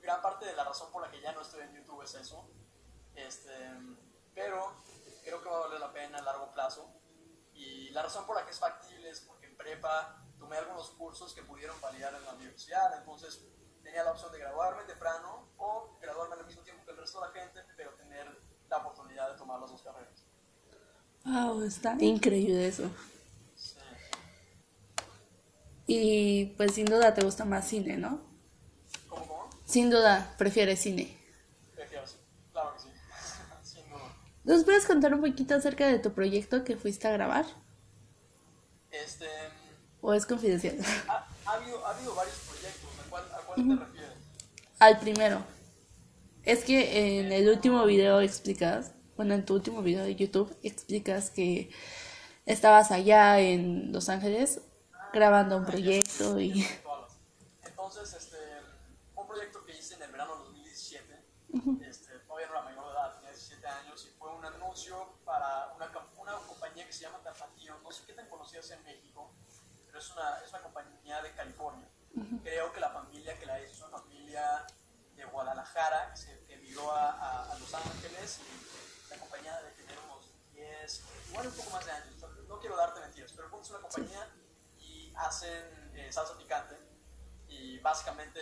Gran 0.00 0.22
parte 0.22 0.46
de 0.46 0.54
la 0.54 0.64
razón 0.64 0.92
por 0.92 1.02
la 1.02 1.10
que 1.10 1.20
ya 1.20 1.32
no 1.32 1.42
estoy 1.42 1.62
en 1.62 1.74
YouTube 1.74 2.02
es 2.02 2.14
eso. 2.14 2.48
Este, 3.16 3.52
pero 4.32 4.72
creo 5.24 5.42
que 5.42 5.48
va 5.48 5.56
a 5.56 5.60
valer 5.60 5.80
la 5.80 5.92
pena 5.92 6.18
a 6.18 6.22
largo 6.22 6.52
plazo. 6.52 6.88
Y 7.52 7.90
la 7.90 8.02
razón 8.02 8.26
por 8.26 8.36
la 8.36 8.44
que 8.44 8.52
es 8.52 8.58
factible 8.60 9.10
es 9.10 9.20
porque 9.20 9.46
en 9.46 9.56
prepa 9.56 10.24
tomé 10.38 10.56
algunos 10.56 10.90
cursos 10.90 11.34
que 11.34 11.42
pudieron 11.42 11.80
validar 11.80 12.14
en 12.14 12.24
la 12.24 12.32
universidad. 12.34 12.96
Entonces 12.96 13.44
tenía 13.90 14.04
la 14.04 14.12
opción 14.12 14.30
de 14.30 14.38
graduarme 14.38 14.84
temprano 14.84 15.48
o 15.58 15.98
graduarme 16.00 16.36
al 16.36 16.46
mismo 16.46 16.62
tiempo 16.62 16.84
que 16.84 16.92
el 16.92 16.96
resto 16.96 17.20
de 17.20 17.26
la 17.26 17.32
gente, 17.32 17.60
pero 17.76 17.90
tener 17.94 18.26
la 18.68 18.76
oportunidad 18.76 19.32
de 19.32 19.36
tomar 19.36 19.60
las 19.60 19.70
dos 19.70 19.82
carreras. 19.82 20.24
Wow, 21.24 21.62
está 21.62 21.96
increíble 21.98 22.68
eso. 22.68 22.88
Sí. 23.56 23.78
Y 25.88 26.46
pues 26.56 26.74
sin 26.74 26.86
duda 26.86 27.14
te 27.14 27.24
gusta 27.24 27.44
más 27.44 27.66
cine, 27.66 27.96
¿no? 27.96 28.20
¿Cómo, 29.08 29.26
cómo? 29.26 29.50
Sin 29.66 29.90
duda 29.90 30.34
prefieres 30.38 30.80
cine. 30.80 31.18
Prefiero 31.74 32.06
sí. 32.06 32.16
Claro 32.52 32.74
que 32.74 32.82
sí. 32.82 32.88
Sin 33.62 33.90
duda. 33.90 34.02
¿Nos 34.44 34.62
puedes 34.64 34.86
contar 34.86 35.12
un 35.14 35.20
poquito 35.20 35.56
acerca 35.56 35.88
de 35.88 35.98
tu 35.98 36.12
proyecto 36.12 36.62
que 36.62 36.76
fuiste 36.76 37.08
a 37.08 37.12
grabar? 37.12 37.44
Este, 38.92 39.26
¿O 40.00 40.14
es 40.14 40.26
confidencial? 40.26 40.78
ha, 41.08 41.26
ha 41.44 41.52
habido, 41.54 41.84
ha 41.84 41.90
habido 41.90 42.14
varios 42.14 42.36
proyectos. 42.36 42.90
¿A 43.06 43.10
cuál, 43.10 43.24
a 43.34 43.38
cuál 43.38 43.49
te 43.68 43.76
refieres? 43.76 44.16
Al 44.78 44.98
primero. 44.98 45.44
Es 46.42 46.64
que 46.64 47.20
en 47.20 47.32
el 47.32 47.48
último 47.48 47.84
video 47.84 48.20
explicas, 48.20 48.92
bueno, 49.16 49.34
en 49.34 49.44
tu 49.44 49.54
último 49.54 49.82
video 49.82 50.04
de 50.04 50.16
YouTube 50.16 50.56
explicas 50.62 51.30
que 51.30 51.70
estabas 52.46 52.90
allá 52.90 53.38
en 53.40 53.92
Los 53.92 54.08
Ángeles 54.08 54.62
grabando 55.12 55.56
un 55.56 55.66
proyecto 55.66 56.40
y... 56.40 56.66
Entonces, 57.64 58.14
este, 58.14 58.38
un 59.14 59.26
proyecto 59.26 59.64
que 59.64 59.76
hice 59.76 59.96
en 59.96 60.02
el 60.02 60.12
verano 60.12 60.36
de 60.36 60.44
2017, 60.44 61.24
este, 61.88 62.18
todavía 62.20 62.46
no 62.48 62.52
era 62.54 62.62
mayor 62.62 62.84
de 62.86 62.90
edad, 62.92 63.14
tenía 63.16 63.30
17 63.30 63.66
años, 63.66 64.06
y 64.06 64.18
fue 64.18 64.34
un 64.34 64.44
anuncio 64.44 65.14
para 65.24 65.74
una, 65.76 65.90
una 66.16 66.32
compañía 66.46 66.86
que 66.86 66.92
se 66.92 67.02
llama 67.02 67.18
Tapatío, 67.22 67.78
no 67.82 67.92
sé 67.92 68.04
qué 68.06 68.12
tan 68.14 68.28
conocida 68.28 68.62
sea 68.62 68.76
en 68.78 68.84
México, 68.84 69.30
pero 69.86 69.98
es 69.98 70.10
una, 70.10 70.38
es 70.44 70.50
una 70.50 70.62
compañía 70.62 71.22
de 71.22 71.32
California. 71.32 71.88
Creo 72.42 72.72
que 72.72 72.80
la 72.80 72.90
familia 72.90 73.38
que 73.38 73.46
la 73.46 73.60
hizo 73.60 73.72
es 73.72 73.80
una 73.80 73.98
familia 73.98 74.66
de 75.14 75.24
Guadalajara, 75.24 76.10
que 76.12 76.16
se 76.16 76.44
emigró 76.52 76.90
a, 76.92 77.52
a- 77.52 77.58
Los 77.58 77.72
Ángeles, 77.74 78.40
y 78.40 79.10
la 79.10 79.16
compañía 79.18 79.56
debe 79.60 79.72
tener 79.72 79.98
unos 80.06 80.26
10, 80.52 81.02
igual 81.28 81.46
un 81.46 81.54
poco 81.54 81.70
más 81.70 81.84
de 81.84 81.92
años, 81.92 82.14
no 82.48 82.58
quiero 82.60 82.76
darte 82.76 83.00
mentiras, 83.00 83.32
pero 83.34 83.60
es 83.60 83.70
una 83.70 83.80
compañía 83.80 84.28
y 84.78 85.12
hacen 85.16 85.90
eh, 85.94 86.12
salsa 86.12 86.36
picante. 86.38 86.76
Y 87.48 87.78
básicamente 87.80 88.40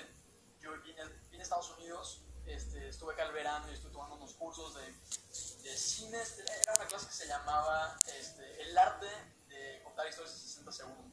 yo 0.61 0.73
vine, 0.83 1.03
vine 1.31 1.41
a 1.41 1.43
Estados 1.43 1.71
Unidos, 1.79 2.23
este, 2.47 2.89
estuve 2.89 3.13
acá 3.15 3.25
el 3.25 3.33
verano 3.33 3.71
y 3.71 3.75
estuve 3.75 3.93
tomando 3.93 4.17
unos 4.17 4.35
cursos 4.35 4.75
de, 4.75 4.93
de 5.63 5.77
cine. 5.77 6.19
Era 6.63 6.75
una 6.77 6.87
clase 6.87 7.07
que 7.07 7.13
se 7.15 7.27
llamaba 7.27 7.97
este, 8.07 8.63
El 8.63 8.77
arte 8.79 9.07
de 9.49 9.83
contar 9.85 10.07
historias 10.09 10.35
en 10.35 10.41
60 10.41 10.73
segundos. 10.73 11.08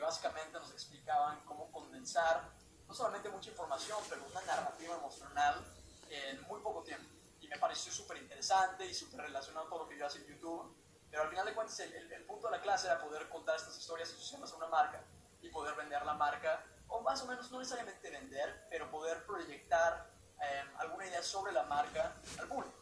Básicamente 0.00 0.58
nos 0.58 0.70
explicaban 0.72 1.40
cómo 1.44 1.70
condensar 1.70 2.50
no 2.86 2.94
solamente 2.94 3.28
mucha 3.28 3.50
información, 3.50 3.98
pero 4.08 4.24
una 4.26 4.40
narrativa 4.42 4.96
emocional 4.96 5.64
en 6.08 6.42
muy 6.42 6.60
poco 6.60 6.82
tiempo. 6.82 7.08
Y 7.40 7.46
me 7.48 7.56
pareció 7.58 7.92
súper 7.92 8.16
interesante 8.18 8.84
y 8.86 8.92
súper 8.94 9.20
relacionado 9.20 9.68
con 9.70 9.78
lo 9.80 9.88
que 9.88 9.96
yo 9.96 10.06
hacía 10.06 10.20
en 10.22 10.26
YouTube. 10.28 10.76
Pero 11.10 11.22
al 11.24 11.28
final 11.30 11.46
de 11.46 11.54
cuentas, 11.54 11.78
el, 11.80 11.92
el- 11.92 12.12
el 12.12 12.24
punto 12.24 12.48
de 12.48 12.56
la 12.56 12.62
clase 12.62 12.86
era 12.86 13.00
poder 13.00 13.28
contar 13.28 13.56
estas 13.56 13.76
historias 13.76 14.08
asociadas 14.10 14.52
a 14.52 14.56
una 14.56 14.66
marca 14.68 15.02
y 15.42 15.48
poder 15.48 15.74
vender 15.74 16.04
la 16.04 16.14
marca, 16.14 16.64
o 16.88 17.00
más 17.00 17.22
o 17.22 17.26
menos 17.26 17.50
no 17.50 17.58
necesariamente 17.58 18.10
vender, 18.10 18.66
pero 18.70 18.90
poder 18.90 19.24
proyectar 19.26 20.10
eh, 20.42 20.64
alguna 20.78 21.06
idea 21.06 21.22
sobre 21.22 21.52
la 21.52 21.62
marca 21.64 22.14
al 22.38 22.46
público. 22.48 22.76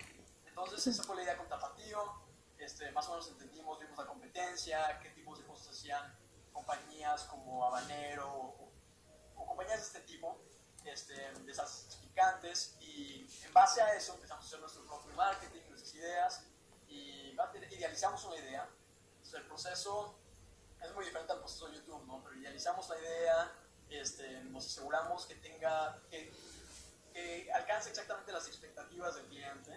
Entonces, 0.47 0.87
esa 0.87 1.03
fue 1.05 1.17
la 1.17 1.23
idea 1.23 1.37
con 1.37 1.49
Tapatío. 1.49 2.27
Este, 2.59 2.91
más 2.93 3.07
o 3.09 3.11
menos 3.13 3.29
entendimos, 3.29 3.79
vimos 3.79 3.97
la 3.99 4.07
competencia, 4.07 4.99
qué 5.01 5.11
tipos 5.11 5.39
de 5.39 5.45
cosas 5.47 5.69
hacían 5.69 6.19
compañías 6.59 7.23
como 7.25 7.65
Habanero 7.65 8.29
o, 8.29 8.73
o 9.37 9.47
compañías 9.47 9.81
de 9.81 9.87
este 9.87 10.01
tipo, 10.01 10.41
este, 10.85 11.15
de 11.15 11.55
salsas 11.55 11.97
picantes, 11.97 12.77
Y 12.81 13.29
en 13.45 13.53
base 13.53 13.81
a 13.81 13.95
eso 13.95 14.15
empezamos 14.15 14.45
a 14.45 14.49
hacer 14.49 14.61
nuestro 14.61 14.85
propio 14.87 15.13
marketing, 15.15 15.61
nuestras 15.69 15.95
ideas 15.95 16.43
y 16.89 17.37
idealizamos 17.71 18.25
una 18.25 18.37
idea. 18.37 18.69
Entonces 19.13 19.35
el 19.35 19.47
proceso 19.47 20.19
es 20.83 20.93
muy 20.95 21.05
diferente 21.05 21.33
al 21.33 21.39
proceso 21.39 21.69
de 21.69 21.77
YouTube, 21.77 22.05
¿no? 22.07 22.23
Pero 22.25 22.37
idealizamos 22.37 22.89
la 22.89 22.99
idea, 22.99 23.53
este, 23.89 24.41
nos 24.45 24.67
aseguramos 24.67 25.27
que 25.27 25.37
tenga, 25.37 26.01
que, 26.11 26.33
que 27.13 27.53
alcance 27.53 27.91
exactamente 27.91 28.33
las 28.33 28.47
expectativas 28.49 29.15
del 29.15 29.27
cliente 29.27 29.73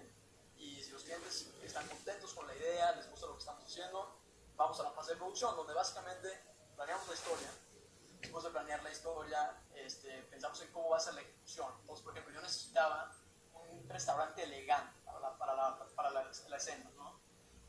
y 0.57 0.81
si 0.83 0.91
los 0.91 1.03
clientes 1.03 1.47
están 1.63 1.87
contentos 1.87 2.33
con 2.33 2.47
la 2.47 2.55
idea, 2.55 2.91
les 2.93 3.09
gusta 3.09 3.27
lo 3.27 3.33
que 3.33 3.39
estamos 3.39 3.65
haciendo, 3.65 4.19
vamos 4.55 4.79
a 4.79 4.83
la 4.83 4.91
fase 4.91 5.11
de 5.11 5.17
producción, 5.17 5.55
donde 5.55 5.73
básicamente 5.73 6.50
planeamos 6.81 7.07
la 7.09 7.13
historia. 7.13 7.47
Después 8.21 8.43
de 8.43 8.49
planear 8.49 8.81
la 8.81 8.91
historia, 8.91 9.61
este, 9.75 10.23
pensamos 10.31 10.59
en 10.61 10.71
cómo 10.71 10.89
va 10.89 10.97
a 10.97 10.99
ser 10.99 11.13
la 11.13 11.21
ejecución. 11.21 11.71
Entonces, 11.79 12.03
por 12.03 12.13
ejemplo, 12.13 12.33
yo 12.33 12.41
necesitaba 12.41 13.11
un 13.53 13.87
restaurante 13.87 14.41
elegante 14.43 14.99
para 15.05 15.19
la, 15.19 15.37
para 15.37 15.55
la, 15.55 15.77
para 15.95 16.09
la, 16.09 16.31
la 16.49 16.57
escena, 16.57 16.89
¿no? 16.95 17.21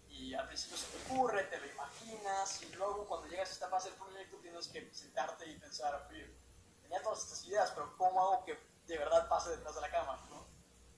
Y 0.09 0.33
al 0.33 0.47
principio 0.47 0.79
se 0.79 0.87
te 0.87 1.13
ocurre, 1.13 1.45
te 1.45 1.59
lo 1.59 1.67
imaginas, 1.67 2.63
y 2.63 2.73
luego 2.73 3.07
cuando 3.07 3.29
llegas 3.29 3.51
a 3.51 3.53
esta 3.53 3.69
fase 3.69 3.91
del 3.91 3.99
proyecto 3.99 4.39
tienes 4.39 4.69
que 4.69 4.95
sentarte 4.95 5.47
y 5.47 5.59
pensar, 5.59 6.07
oye, 6.09 6.35
tenía 6.81 7.03
todas 7.03 7.23
estas 7.23 7.45
ideas, 7.45 7.71
pero 7.73 7.95
¿cómo 7.99 8.19
hago 8.19 8.45
que 8.47 8.59
de 8.87 8.97
verdad 8.97 9.29
pase 9.29 9.51
detrás 9.51 9.75
de 9.75 9.81
la 9.83 9.91
cámara? 9.91 10.23
¿no? 10.31 10.47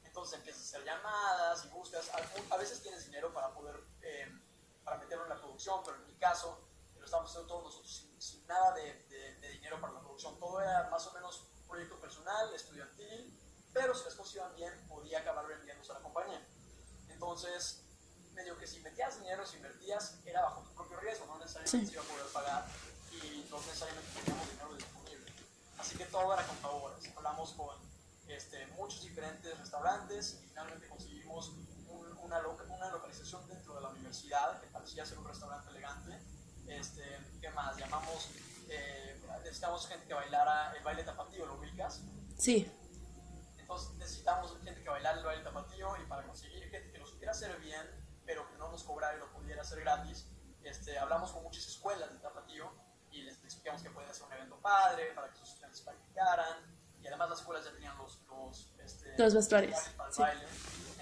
Entonces 0.04 0.38
empiezas 0.38 0.62
a 0.62 0.64
hacer 0.66 0.85
llamadas 0.85 1.64
y 1.64 1.68
buscas, 1.68 2.11
a, 2.50 2.56
veces 2.56 2.80
tienes 2.80 3.06
dinero 3.06 3.33
para 3.33 3.52
poder, 3.52 3.75
eh, 4.02 4.33
para 4.85 4.99
meterlo 4.99 5.25
en 5.25 5.30
la 5.30 5.40
producción, 5.40 5.83
pero 5.85 5.97
en 5.97 6.06
mi 6.06 6.14
caso 6.14 6.63
lo 7.21 7.26
estamos 7.26 7.30
haciendo 7.30 7.49
todos 7.49 7.64
nosotros 7.64 8.09
sin, 8.18 8.47
nada 8.47 8.75
de, 8.75 9.38
de, 9.40 9.49
dinero 9.50 9.80
para 9.80 9.92
la 9.92 10.00
producción, 10.00 10.38
todo 10.38 10.61
era 10.61 10.88
más 10.90 11.06
o 11.06 11.12
menos 11.12 11.49
un 11.61 11.68
proyecto 11.68 11.99
personal, 12.00 12.52
estudiantil, 12.54 13.40
pero 13.73 13.94
si 13.94 14.04
las 14.04 14.14
cosas 14.14 14.35
iban 14.37 14.54
bien, 14.54 14.88
podía 14.88 15.21
acabar 15.21 15.47
vendiéndose 15.47 15.92
a 15.92 15.94
la 15.94 16.00
compañía. 16.00 16.47
Entonces, 17.09 17.85
medio 18.33 18.59
que 18.59 18.66
si 18.66 18.80
metías 18.80 19.18
dinero, 19.18 19.47
si 19.47 19.56
invertías, 19.56 20.18
era 20.25 20.42
bajo 20.42 20.62
tu 20.62 20.75
propio 20.75 20.99
riesgo, 21.00 21.26
no 21.26 21.38
necesariamente 21.38 21.87
se 21.87 21.92
iba 21.94 22.02
a 22.02 22.06
poder 22.06 22.26
pagar 22.33 22.66
y 23.11 23.47
no 23.50 23.59
necesariamente 23.59 24.11
teníamos 24.21 24.50
dinero 24.50 24.75
disponible. 24.75 25.33
Así 25.78 25.97
que 25.97 26.04
todo 26.06 26.35
era 26.35 26.47
con 26.47 26.56
favores. 26.59 27.11
Hablamos 27.16 27.52
con 27.52 27.76
este, 28.28 28.66
muchos 28.68 29.02
diferentes 29.02 29.59
restaurantes 29.59 30.40
y 30.42 30.49
finalmente 30.49 30.88
conseguimos 30.88 31.52
una, 32.18 32.40
una, 32.40 32.90
localización 32.90 33.47
dentro 33.49 33.75
de 33.75 33.80
la 33.83 33.88
universidad 33.88 34.61
que 34.61 34.66
parecía 34.68 35.04
ser 35.04 35.18
un 35.18 35.26
restaurante 35.26 35.71
elegante. 35.71 36.18
Este, 36.66 37.02
¿Qué 37.40 37.50
más? 37.50 37.76
Llamamos, 37.76 38.30
eh, 38.68 39.21
necesitamos 39.42 39.87
gente 39.87 40.06
que 40.06 40.14
bailara 40.14 40.73
el 40.76 40.83
baile 40.83 41.04
tapatío, 41.04 41.47
¿lo 41.47 41.54
ubicas? 41.54 42.02
Sí. 42.38 42.71
Entonces 43.59 43.94
necesitamos 43.94 44.56
gente 44.62 44.83
que 44.83 44.88
bailara 44.88 45.18
el 45.18 45.25
baile 45.25 45.42
tapatío 45.42 45.97
y 46.02 46.06
para 46.06 46.26
conseguir 46.26 46.68
gente 46.71 46.92
que 46.92 46.99
lo 46.99 47.06
supiera 47.06 47.33
hacer 47.33 47.59
bien, 47.61 47.83
pero 48.26 48.49
que 48.49 48.56
no 48.56 48.71
nos 48.71 48.83
cobrara 48.83 49.16
y 49.16 49.21
lo 49.21 49.30
pudiera 49.33 49.62
hacer 49.62 49.80
gratis, 49.80 50.26
este, 50.62 50.99
hablamos 50.99 51.30
con 51.33 51.42
muchas 51.42 51.66
escuelas 51.66 52.11
de 52.12 52.18
tapatío 52.21 52.73
y 53.11 53.23
les 53.23 53.37
explicamos 53.44 53.83
que 53.83 53.90
puede 53.90 54.12
ser 54.12 54.25
un 54.25 54.33
evento 54.33 54.59
padre 54.61 55.12
para 55.14 55.30
que 55.30 55.37
sus 55.37 55.50
estudiantes 55.50 55.80
practicaran 55.83 56.85
y 57.00 57.06
además 57.06 57.30
las 57.30 57.40
escuelas 57.40 57.64
ya 57.64 57.73
tenían 57.73 57.97
los, 57.99 58.18
los, 58.28 58.71
este, 58.83 59.14
los 59.18 59.35
vestuarios 59.35 59.78
para 59.97 60.11
el 60.11 60.16
baile. 60.16 60.47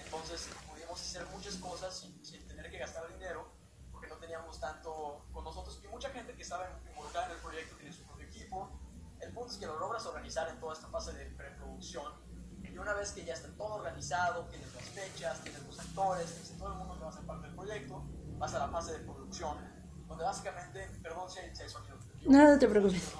Entonces 0.03 0.49
pudimos 0.69 1.01
hacer 1.01 1.25
muchas 1.27 1.55
cosas 1.55 1.97
sin, 1.97 2.25
sin, 2.25 2.45
tener 2.45 2.69
que 2.69 2.77
gastar 2.77 3.07
dinero 3.07 3.49
porque 3.91 4.07
no 4.07 4.17
teníamos 4.17 4.51
tanto 4.63 5.25
con 5.33 5.43
nosotros 5.43 5.77
y 5.83 5.87
mucha 5.89 6.09
gente 6.09 6.33
que 6.33 6.41
estaba 6.41 6.63
involucrada 6.87 7.25
en 7.25 7.33
el 7.33 7.37
proyecto 7.39 7.75
tiene 7.75 7.91
su 7.91 8.03
propio 8.03 8.25
equipo. 8.25 8.71
El 9.19 9.33
punto 9.33 9.51
es 9.51 9.57
que 9.57 9.65
lo 9.65 9.77
logras 9.77 10.05
organizar 10.05 10.47
en 10.47 10.57
toda 10.61 10.73
esta 10.73 10.87
fase 10.87 11.11
de 11.11 11.25
preproducción 11.31 12.13
y 12.63 12.77
una 12.77 12.93
vez 12.93 13.11
que 13.11 13.25
ya 13.25 13.33
está 13.33 13.49
todo 13.57 13.75
organizado, 13.75 14.45
tienes 14.45 14.73
las 14.73 14.85
fechas, 14.85 15.41
tienes 15.41 15.61
los 15.63 15.77
actores, 15.77 16.31
tienes 16.31 16.57
todo 16.57 16.71
el 16.71 16.75
mundo 16.75 16.95
que 16.95 17.03
va 17.03 17.09
a 17.09 17.11
ser 17.11 17.25
parte 17.25 17.47
del 17.47 17.55
proyecto, 17.55 18.03
vas 18.37 18.53
a 18.53 18.59
la 18.59 18.69
fase 18.69 18.93
de 18.93 18.99
producción, 18.99 19.57
donde 20.07 20.23
básicamente, 20.23 20.87
perdón 21.03 21.29
si 21.29 21.39
hay, 21.39 21.53
si 21.53 21.63
hay 21.63 21.69
sonido. 21.69 21.97
No, 22.25 22.57
te 22.57 22.67
preocupes. 22.67 23.11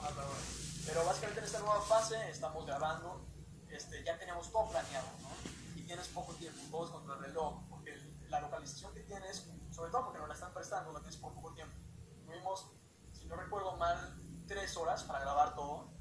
Pero 0.85 1.05
básicamente 1.05 1.41
en 1.41 1.45
esta 1.45 1.59
nueva 1.59 1.81
fase 1.81 2.29
estamos 2.29 2.65
grabando, 2.65 3.27
este, 3.69 4.01
ya 4.05 4.17
tenemos 4.17 4.49
todo 4.49 4.69
planeado, 4.71 5.07
¿no? 5.21 5.29
Y 5.75 5.83
tienes 5.83 6.07
poco 6.07 6.33
tiempo, 6.35 6.61
todo 6.71 6.85
es 6.85 6.91
contra 6.91 7.15
el 7.15 7.21
reloj, 7.21 7.67
porque 7.69 7.99
la 8.29 8.39
localización 8.39 8.93
que 8.93 9.01
tienes, 9.01 9.45
sobre 9.73 9.91
todo 9.91 10.05
porque 10.05 10.19
nos 10.19 10.27
la 10.27 10.35
están 10.35 10.53
prestando, 10.53 10.91
la 10.93 10.99
tienes 10.99 11.17
por 11.17 11.33
poco 11.33 11.53
tiempo. 11.53 11.75
Tuvimos, 12.25 12.71
si 13.11 13.25
no 13.25 13.35
recuerdo 13.35 13.75
mal, 13.77 14.21
tres 14.47 14.77
horas 14.77 15.03
para 15.03 15.19
grabar 15.19 15.55
todo, 15.55 15.91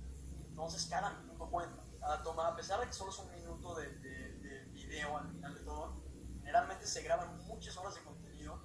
entonces 0.46 0.86
cada 0.86 1.10
minuto 1.14 1.48
cuenta, 1.50 1.82
cada 1.98 2.22
toma, 2.22 2.48
a 2.48 2.56
pesar 2.56 2.80
de 2.80 2.86
que 2.86 2.92
solo 2.92 3.10
es 3.10 3.18
un 3.18 3.30
minuto 3.30 3.74
de, 3.74 3.88
de, 3.98 4.38
de 4.38 4.64
video 4.66 5.16
al 5.16 5.28
final 5.30 5.54
de 5.54 5.60
todo, 5.60 6.02
generalmente 6.40 6.86
se 6.86 7.02
graban 7.02 7.38
muchas 7.46 7.76
horas 7.76 7.94
de 7.94 8.02
contenido, 8.02 8.62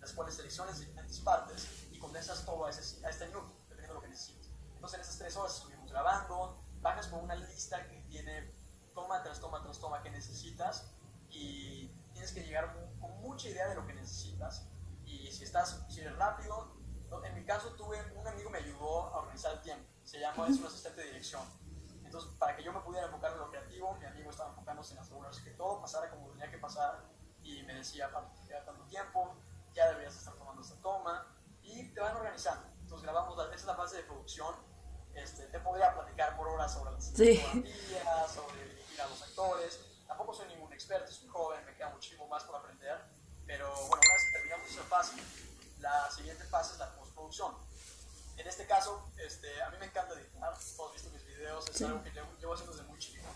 las 0.00 0.12
cuales 0.12 0.34
seleccionas 0.34 0.78
diferentes 0.78 1.20
partes 1.20 1.88
y 1.90 1.98
condensas 1.98 2.44
todo 2.44 2.66
a, 2.66 2.70
ese, 2.70 3.04
a 3.04 3.10
este 3.10 3.26
minuto, 3.26 3.52
dependiendo 3.68 3.94
de 3.94 3.94
lo 3.94 4.02
que 4.02 4.08
necesites. 4.08 4.50
Entonces 4.74 4.98
en 4.98 5.02
esas 5.02 5.18
tres 5.18 5.36
horas 5.36 5.56
estuvimos 5.56 5.90
grabando, 5.90 6.62
bajas 6.80 7.06
con 7.08 7.24
una 7.24 7.34
lista 7.34 7.86
que 7.88 8.00
tiene 8.02 8.54
toma 8.94 9.22
tras 9.22 9.40
toma 9.40 9.62
tras 9.62 9.78
toma 9.78 10.02
que 10.02 10.10
necesitas 10.10 10.92
y 11.30 11.90
tienes 12.22 12.34
que 12.34 12.44
llegar 12.44 12.72
con 13.00 13.20
mucha 13.20 13.48
idea 13.48 13.66
de 13.66 13.74
lo 13.74 13.84
que 13.84 13.94
necesitas 13.94 14.68
y 15.04 15.26
si 15.32 15.42
estás, 15.42 15.84
si 15.88 16.02
eres 16.02 16.16
rápido, 16.16 16.76
en 17.24 17.34
mi 17.34 17.44
caso 17.44 17.70
tuve, 17.74 17.98
un 18.14 18.26
amigo 18.26 18.48
me 18.48 18.58
ayudó 18.58 19.06
a 19.08 19.18
organizar 19.18 19.54
el 19.54 19.60
tiempo, 19.60 19.90
se 20.04 20.20
llama, 20.20 20.46
es 20.46 20.58
un 20.58 20.66
asistente 20.66 21.00
de 21.00 21.08
dirección. 21.08 21.42
Entonces, 22.04 22.30
para 22.38 22.54
que 22.54 22.62
yo 22.62 22.72
me 22.72 22.80
pudiera 22.80 23.06
enfocar 23.06 23.32
en 23.32 23.38
lo 23.38 23.50
creativo, 23.50 23.94
mi 23.94 24.06
amigo 24.06 24.30
estaba 24.30 24.50
enfocándose 24.50 24.94
en 24.94 25.00
asegurarse 25.00 25.42
que 25.42 25.50
todo 25.50 25.80
pasara 25.80 26.10
como 26.10 26.28
tenía 26.28 26.48
que 26.48 26.58
pasar 26.58 27.02
y 27.42 27.64
me 27.64 27.74
decía, 27.74 28.08
para 28.12 28.32
que 28.32 28.46
queda 28.46 28.64
tanto 28.64 28.84
tiempo, 28.84 29.36
ya 29.74 29.88
deberías 29.88 30.14
estar 30.14 30.34
tomando 30.34 30.62
esta 30.62 30.76
toma 30.76 31.26
y 31.60 31.88
te 31.92 32.00
van 32.00 32.16
organizando. 32.16 32.68
Entonces 32.82 33.02
grabamos, 33.02 33.36
la, 33.36 33.46
esa 33.46 33.54
es 33.54 33.64
la 33.64 33.74
fase 33.74 33.96
de 33.96 34.02
producción. 34.04 34.54
Este, 35.12 35.46
te 35.46 35.58
podría 35.58 35.92
platicar 35.92 36.36
por 36.36 36.46
horas 36.46 36.72
sobre 36.72 36.92
las 36.92 37.04
sí. 37.04 37.42
sobre 38.32 38.64
dirigir 38.64 39.00
a 39.00 39.08
los 39.08 39.22
actores. 39.22 39.92
Tampoco 40.12 40.34
soy 40.34 40.48
ningún 40.48 40.70
experto, 40.74 41.10
soy 41.10 41.26
joven, 41.26 41.64
me 41.64 41.74
queda 41.74 41.88
muchísimo 41.88 42.26
más 42.28 42.44
por 42.44 42.56
aprender. 42.56 43.00
Pero 43.62 43.74
bueno, 43.86 44.02
una 44.02 44.14
vez 44.14 44.24
que 44.24 44.32
terminamos 44.32 44.70
esa 44.72 44.82
fase, 44.82 45.12
la 45.78 46.10
siguiente 46.10 46.42
fase 46.46 46.72
es 46.72 46.80
la 46.80 46.92
postproducción. 46.96 47.54
En 48.36 48.48
este 48.48 48.66
caso, 48.66 49.08
este, 49.18 49.62
a 49.62 49.70
mí 49.70 49.76
me 49.78 49.86
encanta 49.86 50.14
editar. 50.14 50.52
Todos 50.76 50.92
visto 50.94 51.10
mis 51.10 51.24
videos, 51.24 51.68
es 51.70 51.80
algo 51.82 52.02
que 52.02 52.10
llevo, 52.10 52.26
llevo 52.40 52.54
haciendo 52.54 52.74
desde 52.74 52.88
muy 52.88 52.98
chico. 52.98 53.28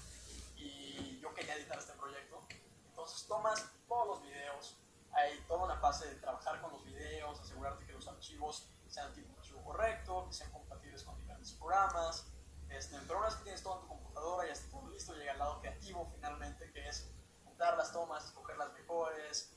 Y 0.57 1.21
yo 1.21 1.33
quería 1.33 1.55
editar 1.55 1.79
este 1.79 1.93
proyecto. 1.93 2.45
Entonces 2.89 3.25
tomas 3.29 3.67
todos 3.87 4.09
los 4.09 4.23
videos, 4.23 4.77
hay 5.13 5.39
toda 5.47 5.67
una 5.67 5.79
fase 5.79 6.09
de 6.09 6.17
trabajar 6.17 6.61
con 6.61 6.73
los 6.73 6.85
videos, 6.85 7.39
asegurarte 7.39 7.87
que 7.87 7.93
los 7.93 8.09
archivos 8.09 8.69
sean 8.89 9.15
tipo 9.15 9.33
archivo 9.39 9.63
correcto, 9.63 10.27
que 10.27 10.35
sean 10.35 10.51
compatibles 10.51 11.05
con 11.05 11.17
diferentes 11.19 11.53
programas. 11.53 12.27
Este, 12.69 12.99
pero 13.07 13.19
una 13.21 13.29
vez 13.29 13.37
que 13.37 13.45
tienes 13.45 13.63
todo 13.63 13.77
en 13.77 13.81
tu 13.83 13.87
computadora 13.87 14.49
y 14.49 14.51
está 14.51 14.69
todo 14.73 14.91
listo, 14.91 15.15
llega 15.15 15.35
el 15.35 15.39
lado 15.39 15.61
creativo 15.61 16.11
finalmente, 16.17 16.73
que 16.73 16.89
es 16.89 17.13
juntar 17.45 17.77
las 17.77 17.93
tomas, 17.93 18.25
escoger 18.25 18.57
las 18.57 18.73
mejores, 18.73 19.56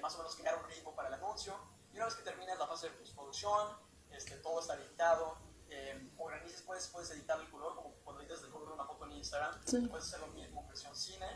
más 0.00 0.14
o 0.14 0.18
menos 0.18 0.36
crear 0.36 0.56
un 0.58 0.64
ritmo 0.68 0.94
para 0.94 1.08
el 1.08 1.14
anuncio. 1.14 1.54
Y 1.92 1.96
una 1.96 2.06
vez 2.06 2.14
que 2.14 2.22
terminas 2.22 2.58
la 2.58 2.66
fase 2.66 2.88
de 2.90 2.96
postproducción, 2.96 3.76
este, 4.10 4.36
todo 4.36 4.60
está 4.60 4.74
editado, 4.74 5.38
eh, 5.68 6.12
organizas, 6.18 6.62
puedes, 6.62 6.88
puedes 6.88 7.10
editar 7.10 7.38
el 7.40 7.50
color, 7.50 7.74
como 7.76 7.90
cuando 8.04 8.22
editas 8.22 8.42
el 8.42 8.50
color 8.50 8.68
de 8.68 8.74
una 8.74 8.84
foto 8.84 9.06
en 9.06 9.12
Instagram, 9.12 9.60
sí. 9.64 9.80
puedes 9.88 10.06
hacer 10.06 10.20
lo 10.20 10.28
mismo 10.28 10.60
en 10.62 10.68
versión 10.68 10.96
cine, 10.96 11.26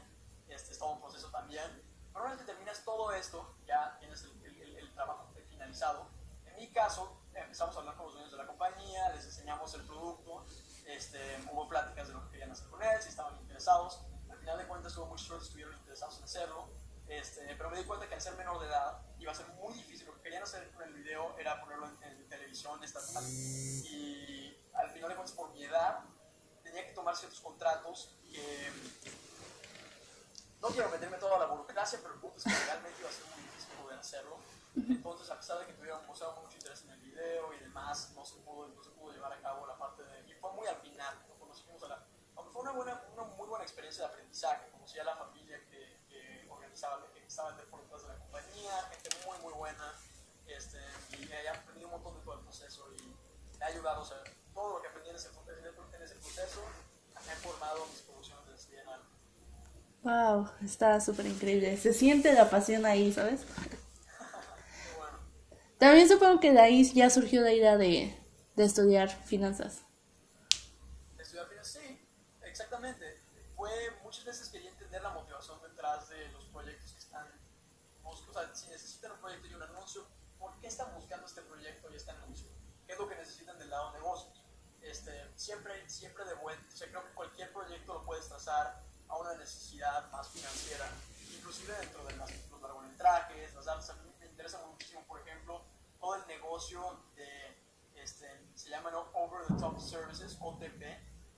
este, 0.49 0.73
es 0.73 0.79
todo 0.79 0.93
un 0.93 1.01
proceso 1.01 1.31
también. 1.31 1.83
Pero 2.13 2.25
una 2.25 2.35
vez 2.35 2.41
que 2.41 2.47
terminas 2.47 2.85
todo 2.85 3.13
esto, 3.13 3.57
ya 3.67 3.97
tienes 3.99 4.23
el, 4.23 4.45
el, 4.45 4.77
el 4.77 4.95
trabajo 4.95 5.29
finalizado. 5.49 6.09
En 6.47 6.57
mi 6.57 6.71
caso, 6.73 7.21
empezamos 7.33 7.75
a 7.77 7.79
hablar 7.81 7.97
con 7.97 8.07
los 8.07 8.15
dueños 8.15 8.31
de 8.31 8.39
la 8.39 8.47
compañía, 8.47 9.11
les 9.11 9.25
enseñamos 9.25 9.75
el 9.75 9.83
producto, 9.83 10.45
este, 10.87 11.43
hubo 11.53 11.69
pláticas 11.69 12.09
de 12.09 12.15
lo 12.15 12.25
que 12.25 12.31
querían 12.33 12.51
hacer 12.53 12.69
con 12.69 12.83
él, 12.83 13.03
si 13.03 13.09
estaban 13.09 13.37
interesados. 13.41 14.01
Al 14.31 14.39
final 14.39 14.59
de 14.59 14.67
cuentas, 14.67 14.97
hubo 14.97 15.07
muchos 15.07 15.29
que 15.29 15.45
estuvieron 15.45 15.75
interesados 15.75 16.19
en 16.19 16.25
hacerlo, 16.25 16.69
este, 17.09 17.55
pero 17.57 17.71
me 17.71 17.79
di 17.79 17.85
cuenta 17.85 18.09
que 18.09 18.15
al 18.15 18.21
ser 18.21 18.35
menor 18.35 18.61
de 18.61 18.67
edad 18.67 19.01
iba 19.19 19.33
a 19.33 19.35
ser 19.35 19.47
muy 19.49 19.75
difícil. 19.75 20.07
Lo 20.07 20.15
que 20.15 20.23
querían 20.23 20.43
hacer 20.43 20.71
con 20.73 20.83
el 20.83 20.93
video 20.95 21.37
era 21.39 21.61
ponerlo 21.61 21.89
en, 21.89 22.03
en 22.03 22.29
televisión 22.29 22.83
estatal. 22.83 23.25
Y 23.25 24.57
al 24.75 24.91
final 24.91 25.09
de 25.11 25.15
cuentas, 25.17 25.33
por 25.37 25.51
mi 25.53 25.65
edad, 25.65 26.01
tenía 26.63 26.87
que 26.87 26.93
tomar 26.93 27.17
ciertos 27.17 27.41
contratos 27.41 28.17
que 28.31 28.71
no 30.65 30.69
quiero 30.69 30.89
meterme 30.89 31.19
toda 31.19 31.39
la 31.39 31.45
burocracia, 31.45 31.99
pero 32.03 32.15
el 32.15 32.21
punto 32.21 32.39
es 32.39 32.45
que 32.45 32.65
realmente 32.65 32.99
iba 32.99 33.11
a 33.11 33.13
ser 33.13 33.27
muy 33.27 33.43
difícil 33.43 33.75
poder 33.77 33.99
hacerlo. 33.99 34.39
Entonces, 34.75 35.31
a 35.31 35.37
pesar 35.37 35.59
de 35.61 35.67
que 35.67 35.75
tuviéramos 35.75 36.07
mucho 36.09 36.57
interés 36.57 36.83
en 36.85 36.91
el 36.91 37.01
video 37.01 37.53
y 37.53 37.59
demás, 37.59 38.13
no 38.17 38.25
se 38.25 38.37
pudo, 38.39 38.69
no 38.69 38.83
se 38.83 38.91
pudo 38.91 39.13
llevar 39.13 39.33
a 39.35 39.41
cabo 39.43 39.67
la 39.67 39.77
parte 39.77 40.03
de... 40.03 40.27
Y 40.27 40.33
fue 40.35 40.51
muy 40.55 40.67
al 40.67 40.77
final, 40.77 41.15
¿no? 41.29 41.35
conocimos 41.35 41.83
a 41.83 41.89
la... 41.89 42.07
Aunque 42.35 42.51
fue 42.51 42.63
una, 42.63 42.73
buena, 42.73 43.03
una 43.13 43.25
muy 43.25 43.47
buena 43.47 43.63
experiencia 43.63 44.05
de 44.05 44.13
aprendizaje, 44.15 44.71
conocí 44.71 44.99
a 44.99 45.05
la 45.05 45.17
familia 45.17 45.44
estaba 47.35 47.57
por 47.69 47.83
detrás 47.83 48.03
de 48.03 48.09
la 48.11 48.15
compañía, 48.15 48.71
gente 48.93 49.11
muy, 49.27 49.37
muy 49.39 49.53
buena, 49.55 49.93
este, 50.47 50.79
y 51.19 51.29
he 51.33 51.49
aprendido 51.49 51.89
un 51.89 51.95
montón 51.95 52.15
de 52.15 52.25
todo 52.25 52.35
el 52.35 52.41
proceso 52.43 52.87
y 52.95 53.59
me 53.59 53.65
ha 53.65 53.69
ayudado, 53.69 54.03
o 54.03 54.05
sea, 54.05 54.19
todo 54.55 54.77
lo 54.77 54.83
que 54.83 54.87
aprendí 54.87 55.11
en 55.11 55.17
ese, 55.17 55.29
en 55.29 56.03
ese 56.03 56.15
proceso 56.15 56.61
me 57.27 57.33
ha 57.33 57.37
formado 57.37 57.87
mis 57.87 58.03
producciones 58.03 58.47
de 58.47 58.57
CNN 58.57 59.03
Wow, 60.05 60.49
está 60.65 61.01
súper 61.01 61.27
increíble. 61.27 61.77
Se 61.77 61.93
siente 61.93 62.33
la 62.35 62.49
pasión 62.51 62.87
ahí, 62.87 63.13
¿sabes? 63.13 63.41
Bueno. 64.97 65.19
También 65.79 66.09
supongo 66.09 66.39
que 66.39 66.53
de 66.53 66.61
ahí 66.61 66.85
ya 66.93 67.11
surgió 67.11 67.41
la 67.41 67.53
idea 67.53 67.77
de, 67.77 68.17
de 68.55 68.65
estudiar 68.65 69.09
finanzas. 69.09 69.83
Estudiar 71.19 71.49
finanzas, 71.49 71.83
sí, 71.83 72.09
exactamente. 72.45 73.25
Fue 73.57 73.71
muchas 74.15 74.27
veces 74.27 74.49
quería 74.51 74.71
entender 74.71 75.03
la 75.03 75.11
motivación 75.11 75.61
detrás 75.63 76.09
de 76.09 76.29
los 76.29 76.45
proyectos 76.47 76.93
que 76.93 76.99
están, 77.01 77.27
o 78.05 78.33
sea, 78.33 78.44
si 78.55 78.69
necesitan 78.69 79.13
un 79.13 79.19
proyecto 79.19 79.47
y 79.47 79.55
un 79.55 79.63
anuncio, 79.63 80.07
¿por 80.39 80.59
qué 80.61 80.69
están 80.69 80.95
buscando 80.95 81.27
este 81.27 81.43
proyecto 81.43 81.91
y 81.91 81.97
este 81.97 82.11
anuncio? 82.11 82.49
¿Qué 82.87 82.93
es 82.93 82.99
lo 82.99 83.09
que 83.09 83.17
necesitan 83.17 83.59
del 83.59 83.71
lado 83.71 83.93
de 83.93 83.99
negocios? 83.99 84.45
Este, 84.83 85.33
siempre, 85.37 85.89
siempre 85.89 86.25
de 86.25 86.35
vuelta, 86.35 86.65
o 86.73 86.77
sea, 86.77 86.89
creo 86.89 87.05
que 87.05 87.15
cualquier 87.15 87.53
proyecto 87.53 87.95
lo 87.95 88.05
puedes 88.05 88.29
trazar 88.29 88.83
a 89.09 89.17
una 89.17 89.35
necesidad 89.35 90.11
más 90.11 90.29
financiera, 90.29 90.87
inclusive 91.35 91.75
dentro 91.79 92.05
de 92.05 92.17
las, 92.17 92.31
los 92.51 92.61
largometrajes, 92.61 93.55
las 93.55 93.67
artes, 93.67 93.89
a 93.91 93.95
mí 93.95 94.13
me 94.21 94.27
interesa 94.27 94.65
muchísimo, 94.67 95.03
por 95.07 95.21
ejemplo, 95.21 95.63
todo 96.01 96.17
el 96.17 96.27
negocio 96.27 97.01
de, 97.17 97.59
este, 97.95 98.29
se 98.55 98.69
llaman 98.69 98.95
Over 99.15 99.47
the 99.47 99.55
Top 99.55 99.79
Services, 99.81 100.37
OTP, 100.41 100.83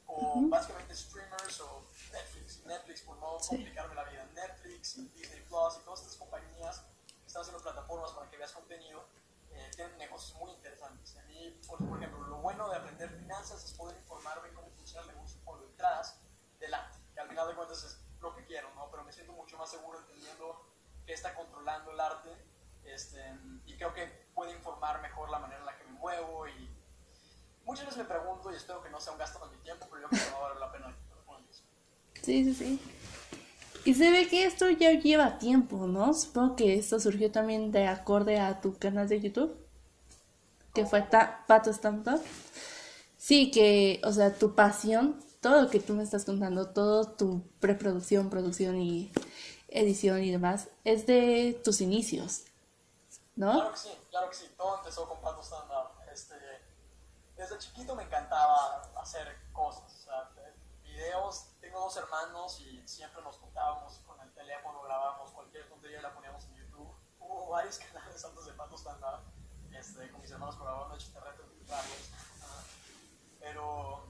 o 0.09 0.41
básicamente 0.49 0.95
streamers 0.95 1.61
o 1.61 1.87
Netflix, 2.13 2.65
Netflix 2.65 3.01
por 3.03 3.17
no 3.19 3.39
Sí. 3.41 3.49
complicarme 3.49 3.95
la 3.95 4.05
vida, 4.05 4.25
Netflix, 4.35 4.97
Disney 5.15 5.41
Plus 5.43 5.77
y 5.81 5.85
todas 5.85 6.01
estas 6.01 6.17
compañías 6.17 6.85
están 7.37 7.43
haciendo 7.43 7.63
plataformas 7.63 8.13
para 8.13 8.31
que 8.31 8.37
veas 8.39 8.53
contenido, 8.53 9.05
eh, 9.51 9.71
tienen 9.75 9.99
negocios 9.99 10.39
muy 10.39 10.53
interesantes. 10.53 11.17
A 11.17 11.23
mí, 11.25 11.61
por, 11.67 11.79
por 11.87 11.99
ejemplo, 11.99 12.27
lo 12.27 12.39
bueno 12.39 12.69
de 12.71 12.77
aprender 12.77 13.11
finanzas 13.11 13.63
es 13.65 13.73
poder 13.75 13.97
informarme 13.99 14.53
cómo 14.55 14.71
funciona 14.71 15.03
el 15.03 15.15
negocio 15.15 15.41
por 15.45 15.61
detrás 15.61 16.21
del 16.59 16.73
arte, 16.73 16.99
que 17.13 17.21
al 17.21 17.29
final 17.29 17.49
de 17.49 17.55
cuentas 17.55 17.85
es 17.85 18.01
lo 18.21 18.35
que 18.35 18.45
quiero, 18.47 18.73
¿no? 18.75 18.91
Pero 18.91 19.05
me 19.05 19.13
siento 19.13 19.33
mucho 19.33 19.59
más 19.59 19.71
seguro 19.71 19.99
entendiendo 19.99 20.65
qué 21.05 21.13
está 21.13 21.35
controlando 21.35 21.91
el 21.91 22.01
arte 22.01 22.31
este, 22.85 23.21
y 23.67 23.77
creo 23.77 23.93
que 23.93 24.07
puede 24.35 24.53
informar 24.53 25.03
mejor 25.03 25.29
la 25.29 25.39
manera 25.39 25.61
en 25.61 25.67
la 25.67 25.77
que 25.77 25.85
me 25.85 25.93
muevo 25.93 26.49
y 26.49 26.71
muchas 27.65 27.85
veces 27.85 27.99
me 27.99 28.05
pregunto 28.05 28.51
y 28.51 28.57
espero 28.57 28.83
que 28.83 28.91
no 28.91 29.01
sea 29.01 29.13
un 29.13 29.19
gasto 29.19 29.47
de 29.47 29.57
mi 29.57 29.63
tiempo, 29.63 29.87
pero 29.91 30.03
yo 30.03 30.09
creo 30.09 30.25
que 30.25 30.31
va 30.31 30.39
a 30.39 30.43
valer 30.43 30.59
la 30.59 30.73
pena. 30.73 30.97
Sí, 32.23 32.45
sí, 32.45 32.55
sí. 32.55 32.96
Y 33.87 33.95
se 33.95 34.11
ve 34.11 34.29
que 34.29 34.45
esto 34.45 34.69
ya 34.69 34.91
lleva 34.93 35.39
tiempo, 35.39 35.87
¿no? 35.87 36.13
Supongo 36.13 36.57
que 36.57 36.75
esto 36.75 36.99
surgió 36.99 37.31
también 37.31 37.71
de 37.71 37.87
acorde 37.87 38.41
a 38.41 38.61
tu 38.61 38.77
canal 38.77 39.09
de 39.09 39.21
YouTube, 39.21 39.57
que 40.75 40.85
fue 40.85 41.03
ta 41.03 41.45
Pato 41.47 41.73
Stamp 41.73 42.05
Talk. 42.05 42.21
Sí, 43.17 43.53
que, 43.53 44.01
o 44.05 44.13
sea, 44.13 44.35
tu 44.35 44.57
pasión, 44.57 45.23
todo 45.41 45.63
lo 45.63 45.71
que 45.71 45.79
tú 45.79 45.95
me 45.95 46.03
estás 46.03 46.25
contando, 46.25 46.71
todo 46.71 47.05
tu 47.05 47.43
preproducción, 47.61 48.29
producción 48.29 48.81
y 48.81 49.13
edición 49.69 50.23
y 50.25 50.33
demás, 50.33 50.69
es 50.83 51.07
de 51.07 51.61
tus 51.65 51.81
inicios, 51.81 52.43
Claro 53.37 53.65
¿no? 53.65 53.71
que 53.71 53.79
sí, 53.79 53.91
claro 54.11 54.31
que 54.31 54.35
sí. 54.35 54.51
Todo 54.57 54.79
empezó 54.79 55.07
con 55.09 55.21
Pato 55.21 55.43
Stand 55.43 55.71
Up. 55.71 56.03
Este, 56.13 56.35
desde 57.37 57.59
chiquito 57.59 57.95
me 57.95 58.03
encantaba 58.03 58.83
hacer 59.01 59.29
cosas. 59.53 59.85
O 59.95 60.05
sea, 60.05 60.31
videos. 60.97 61.49
Tengo 61.61 61.81
dos 61.81 61.97
hermanos 61.97 62.61
y 62.61 62.87
siempre 62.89 63.23
nos 63.23 63.37
juntábamos 63.37 63.99
con 64.07 64.19
el 64.21 64.33
teléfono, 64.33 64.81
grabábamos 64.83 65.31
cualquier 65.33 65.69
tontería 65.69 65.99
y 65.99 66.03
la 66.03 66.15
poníamos 66.15 66.45
en 66.47 66.55
YouTube. 66.55 66.95
Hubo 67.21 67.51
varios 67.51 67.79
canales 67.93 68.25
antes 68.25 68.47
de 68.47 68.53
Pato 68.53 68.77
Stand 68.77 69.03
Up. 69.03 69.21
Este, 69.73 70.11
con 70.11 70.23
mis 70.23 70.31
hermanos 70.31 70.57
en 70.93 70.99
Chiterreto 70.99 71.43
y 71.61 71.65
varios. 71.69 72.11
Pero 73.39 74.07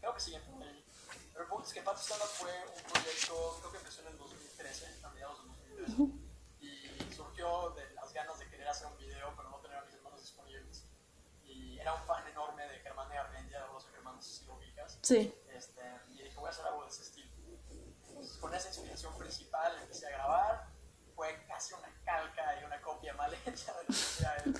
creo 0.00 0.14
que 0.14 0.20
siguen 0.20 0.42
por 0.50 0.62
ahí. 0.62 0.84
Pero 1.32 1.44
el 1.44 1.50
punto 1.50 1.68
es 1.68 1.74
que 1.74 1.82
Pato 1.82 2.00
Stand 2.00 2.22
Up 2.22 2.28
fue 2.28 2.52
un 2.74 2.92
proyecto, 2.92 3.56
creo 3.60 3.72
que 3.72 3.78
empezó 3.78 4.00
en 4.00 4.08
el 4.08 4.18
2013, 4.18 5.00
a 5.04 5.08
mediados 5.10 5.38
del 5.42 5.86
2013 5.86 6.24
y 6.60 7.12
surgió 7.14 7.70
de 7.70 7.90
las 7.92 8.12
ganas 8.14 8.38
de 8.38 8.48
querer 8.48 8.68
hacer 8.68 8.86
un 8.86 8.96
video, 8.96 9.34
pero 9.36 9.50
no 9.50 9.58
tener 9.58 9.76
a 9.76 9.84
mis 9.84 9.94
hermanos 9.94 10.22
disponibles. 10.22 10.84
Y 11.44 11.78
era 11.78 11.92
un 11.92 12.02
fan 12.06 12.26
enorme 12.26 12.66
de 12.66 12.78
Germán 12.80 13.10
de 13.10 13.16
Garmendia, 13.16 13.60
de 13.60 13.66
los 13.66 13.86
hermanos 13.94 14.24
si 14.24 14.46
lo 14.46 14.54
ubicas. 14.54 14.98
Sí. 15.02 15.34
Este, 15.54 15.82
y 16.10 16.22
dije, 16.22 16.36
voy 16.36 16.48
a 16.48 16.50
hacer 16.50 16.66
algo 16.66 16.82
de 16.84 16.90
ese 16.90 17.02
estilo. 17.02 17.30
Entonces, 18.08 18.36
con 18.38 18.54
esa 18.54 18.68
inspiración 18.68 19.16
principal 19.18 19.76
empecé 19.82 20.06
a 20.06 20.10
grabar. 20.10 20.68
Fue 21.14 21.44
casi 21.46 21.74
una 21.74 21.88
calca 22.04 22.60
y 22.60 22.64
una 22.64 22.80
copia 22.82 23.14
mal 23.14 23.32
hecha 23.46 23.72
de 23.74 23.82
lo 23.82 23.86
que 23.86 23.92
hacía 23.92 24.36
él. 24.44 24.56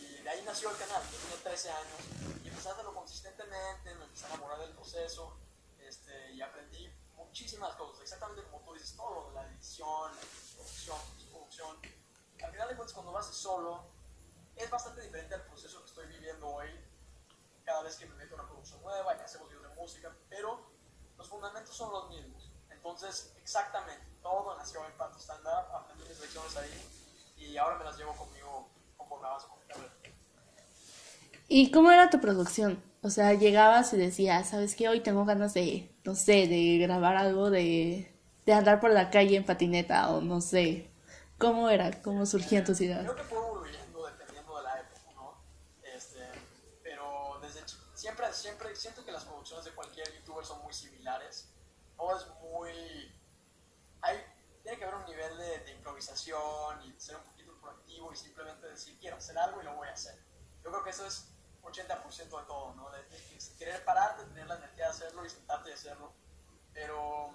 Y 0.00 0.22
de 0.22 0.30
ahí 0.30 0.42
nació 0.44 0.70
el 0.70 0.76
canal. 0.76 1.02
Yo 1.10 1.18
tenía 1.18 1.42
13 1.42 1.70
años 1.70 2.00
y 2.44 2.48
empecé 2.48 2.68
a 2.68 2.72
hacerlo 2.72 2.94
consistentemente, 2.94 3.94
me 3.94 4.04
empecé 4.04 4.24
a 4.24 4.28
enamorar 4.28 4.58
del 4.60 4.74
proceso 4.92 5.38
este, 5.78 6.32
y 6.32 6.42
aprendí 6.42 6.92
muchísimas 7.16 7.74
cosas, 7.76 8.02
exactamente 8.02 8.42
como 8.50 8.62
tú 8.64 8.74
dices, 8.74 8.94
todo, 8.94 9.32
la 9.32 9.46
edición, 9.46 10.14
la 10.14 10.22
producción, 10.54 10.98
postproducción. 11.16 11.76
Al 12.44 12.52
final 12.52 12.68
de 12.68 12.76
cuentas, 12.76 12.92
cuando 12.92 13.12
lo 13.12 13.18
haces 13.18 13.36
solo, 13.36 13.86
es 14.54 14.68
bastante 14.68 15.00
diferente 15.00 15.34
al 15.34 15.44
proceso 15.46 15.80
que 15.80 15.86
estoy 15.86 16.06
viviendo 16.08 16.46
hoy, 16.46 16.68
cada 17.64 17.82
vez 17.82 17.96
que 17.96 18.06
me 18.06 18.14
meto 18.16 18.34
en 18.34 18.40
una 18.40 18.48
producción 18.48 18.82
nueva 18.82 19.16
y 19.16 19.20
hacemos 19.20 19.48
videos 19.48 19.68
de 19.68 19.74
música, 19.74 20.14
pero 20.28 20.60
los 21.16 21.28
fundamentos 21.28 21.74
son 21.74 21.90
los 21.92 22.10
mismos. 22.10 22.52
Entonces, 22.68 23.34
exactamente, 23.40 24.04
todo 24.20 24.56
nació 24.58 24.84
en 24.84 24.96
Pato 24.98 25.18
Stand 25.18 25.46
Up, 25.46 25.74
aprendí 25.74 26.04
mis 26.08 26.18
lecciones 26.18 26.56
ahí 26.56 27.34
y 27.36 27.56
ahora 27.56 27.78
me 27.78 27.84
las 27.84 27.96
llevo 27.96 28.14
conmigo 28.14 28.68
conforme 28.96 29.26
avanzo 29.26 29.48
con 29.48 29.60
mi 29.60 29.66
carrera. 29.66 29.94
¿Y 31.54 31.70
cómo 31.70 31.90
era 31.90 32.08
tu 32.08 32.18
producción? 32.18 32.82
O 33.02 33.10
sea, 33.10 33.34
llegabas 33.34 33.92
y 33.92 33.98
decías, 33.98 34.48
¿sabes 34.48 34.74
qué? 34.74 34.88
Hoy 34.88 35.00
tengo 35.00 35.26
ganas 35.26 35.52
de, 35.52 35.94
no 36.02 36.14
sé, 36.14 36.48
de 36.48 36.78
grabar 36.78 37.14
algo, 37.14 37.50
de, 37.50 38.10
de 38.46 38.52
andar 38.54 38.80
por 38.80 38.90
la 38.90 39.10
calle 39.10 39.36
en 39.36 39.44
patineta 39.44 40.08
o 40.12 40.22
no 40.22 40.40
sé. 40.40 40.90
¿Cómo 41.36 41.68
era? 41.68 42.00
¿Cómo 42.00 42.24
surgían 42.24 42.64
tus 42.64 42.80
ideas? 42.80 43.02
Creo 43.02 43.16
que 43.16 43.22
fue 43.24 43.36
evoluyendo 43.36 44.06
dependiendo 44.06 44.56
de 44.56 44.62
la 44.62 44.80
época, 44.80 45.12
¿no? 45.14 45.34
Este, 45.82 46.22
pero 46.82 47.38
desde 47.42 47.60
siempre, 47.96 48.32
siempre 48.32 48.74
siento 48.74 49.04
que 49.04 49.12
las 49.12 49.26
producciones 49.26 49.66
de 49.66 49.72
cualquier 49.72 50.10
youtuber 50.14 50.46
son 50.46 50.62
muy 50.62 50.72
similares. 50.72 51.50
Todo 51.98 52.16
es 52.16 52.26
muy... 52.40 53.12
Hay, 54.00 54.16
tiene 54.62 54.78
que 54.78 54.84
haber 54.84 54.96
un 54.96 55.04
nivel 55.04 55.36
de, 55.36 55.58
de 55.66 55.72
improvisación 55.72 56.82
y 56.86 56.98
ser 56.98 57.16
un 57.16 57.24
poquito 57.24 57.52
proactivo 57.60 58.10
y 58.10 58.16
simplemente 58.16 58.68
decir, 58.68 58.96
quiero 58.98 59.18
hacer 59.18 59.36
algo 59.36 59.60
y 59.60 59.66
lo 59.66 59.76
voy 59.76 59.88
a 59.88 59.92
hacer. 59.92 60.14
Yo 60.64 60.70
creo 60.70 60.82
que 60.82 60.90
eso 60.90 61.04
es 61.04 61.28
80% 61.62 62.16
de 62.16 62.46
todo, 62.46 62.74
¿no? 62.74 62.90
De, 62.90 63.02
de- 63.04 63.56
querer 63.58 63.84
pararte, 63.84 64.24
tener 64.24 64.46
la 64.46 64.56
energía 64.56 64.84
de 64.86 64.90
hacerlo 64.90 65.24
y 65.24 65.30
sentarte 65.30 65.70
y 65.70 65.72
hacerlo. 65.72 66.12
Pero... 66.72 67.30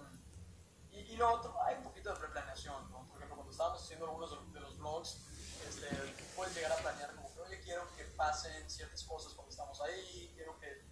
Y, 0.91 0.99
y 0.99 1.15
lo 1.17 1.31
otro, 1.31 1.55
hay 1.63 1.75
un 1.75 1.83
poquito 1.83 2.11
de 2.11 2.19
preplaneación, 2.19 2.91
¿no? 2.91 3.07
Por 3.07 3.17
ejemplo, 3.17 3.35
cuando 3.35 3.51
estábamos 3.51 3.83
haciendo 3.83 4.05
algunos 4.05 4.31
de, 4.31 4.53
de 4.53 4.59
los 4.59 4.77
vlogs, 4.77 5.21
este, 5.67 5.87
puedes 6.35 6.55
llegar 6.55 6.71
a 6.71 6.75
planear 6.77 7.13
como 7.15 7.31
que, 7.33 7.39
oye, 7.41 7.61
quiero 7.61 7.87
que 7.95 8.03
pasen 8.05 8.69
ciertas 8.69 9.03
cosas 9.03 9.33
cuando 9.33 9.51
estamos 9.51 9.79
ahí, 9.81 10.31
quiero 10.35 10.57
que 10.59 10.83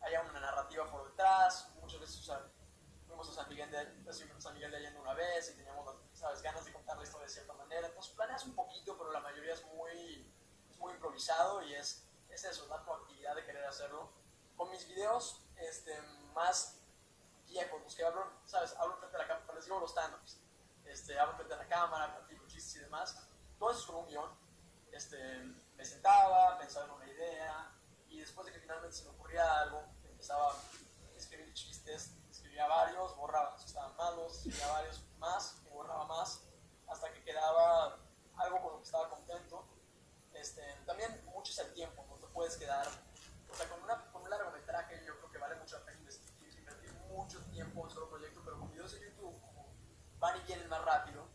haya 0.00 0.22
una 0.22 0.40
narrativa 0.40 0.90
por 0.90 1.08
detrás. 1.08 1.68
Muchas 1.80 2.00
veces, 2.00 2.18
o 2.20 2.22
sea, 2.24 2.40
fuimos 3.06 3.28
a 3.28 3.32
San 3.32 3.48
Miguel 3.48 3.70
de, 3.70 3.78
a 3.78 4.40
San 4.40 4.54
Miguel 4.54 4.70
de 4.72 4.76
Allende 4.78 4.98
una 5.00 5.14
vez 5.14 5.50
y 5.50 5.56
teníamos, 5.56 5.94
¿sabes?, 6.12 6.42
ganas 6.42 6.64
de 6.64 6.72
contar 6.72 6.96
la 6.96 7.04
historia 7.04 7.26
de 7.26 7.32
cierta 7.32 7.52
manera. 7.54 7.86
Entonces 7.86 8.12
planeas 8.14 8.44
un 8.44 8.54
poquito, 8.54 8.98
pero 8.98 9.12
la 9.12 9.20
mayoría 9.20 9.54
es 9.54 9.64
muy, 9.66 10.32
es 10.70 10.78
muy 10.78 10.92
improvisado 10.94 11.62
y 11.62 11.74
es, 11.74 12.04
es 12.34 12.44
eso, 12.44 12.66
la 12.68 12.82
proactividad 12.84 13.34
de 13.34 13.44
querer 13.44 13.64
hacerlo. 13.64 14.10
Con 14.56 14.70
mis 14.70 14.86
videos 14.88 15.44
este, 15.56 16.00
más 16.34 16.80
viejos, 17.46 17.80
los 17.82 17.94
que 17.94 18.04
hablo, 18.04 18.24
¿sabes? 18.44 18.74
Hablo 18.78 18.96
frente 18.96 19.16
a 19.16 19.20
la 19.20 19.28
cámara, 19.28 19.54
les 19.54 19.64
digo 19.64 19.80
los 19.80 19.90
stand-ups. 19.90 20.40
Este, 20.84 21.18
hablo 21.18 21.34
frente 21.36 21.54
a 21.54 21.58
la 21.58 21.68
cámara, 21.68 22.16
platico 22.16 22.46
chistes 22.46 22.76
y 22.76 22.78
demás. 22.80 23.16
Todo 23.58 23.70
eso 23.70 23.80
es 23.80 23.86
con 23.86 23.96
un 23.96 24.06
guion. 24.06 24.30
Este, 24.92 25.16
me 25.76 25.84
sentaba, 25.84 26.58
pensaba 26.58 26.86
en 26.86 26.92
una 26.92 27.06
idea 27.06 27.72
y 28.08 28.20
después 28.20 28.46
de 28.46 28.52
que 28.52 28.60
finalmente 28.60 28.96
se 28.96 29.04
me 29.04 29.10
ocurría 29.10 29.60
algo, 29.60 29.82
empezaba 30.04 30.52
a 30.52 30.54
escribir 31.16 31.52
chistes, 31.52 32.12
escribía 32.30 32.66
varios, 32.66 33.16
borraba 33.16 33.58
si 33.58 33.66
estaban 33.66 33.96
malos, 33.96 34.36
escribía 34.36 34.68
varios 34.68 35.02
más, 35.18 35.56
y 35.66 35.68
borraba 35.70 36.06
más, 36.06 36.42
hasta 36.86 37.12
que 37.12 37.24
quedaba 37.24 37.98
algo 38.36 38.62
con 38.62 38.72
lo 38.72 38.78
que 38.78 38.84
estaba 38.84 39.10
contento. 39.10 39.64
Este, 40.32 40.62
también 40.86 41.24
mucho 41.26 41.52
es 41.52 41.58
el 41.58 41.72
tiempo, 41.72 42.04
no 42.08 42.13
puedes 42.34 42.56
quedar, 42.56 42.86
o 43.48 43.54
sea, 43.54 43.68
con, 43.68 43.80
una, 43.82 44.10
con 44.10 44.22
un 44.22 44.28
largometraje 44.28 45.02
yo 45.06 45.16
creo 45.18 45.30
que 45.30 45.38
vale 45.38 45.54
mucho 45.54 45.78
la 45.78 45.84
pena 45.86 45.98
investir, 46.00 46.58
invertir 46.58 46.92
mucho 47.08 47.40
tiempo 47.46 47.80
en 47.80 47.86
un 47.86 47.90
solo 47.90 48.10
proyecto, 48.10 48.42
pero 48.44 48.58
con 48.58 48.70
videos 48.70 48.92
de 48.92 49.00
YouTube, 49.00 49.40
como 49.40 49.72
van 50.18 50.36
y 50.38 50.40
vienen 50.40 50.68
más 50.68 50.84
rápido, 50.84 51.28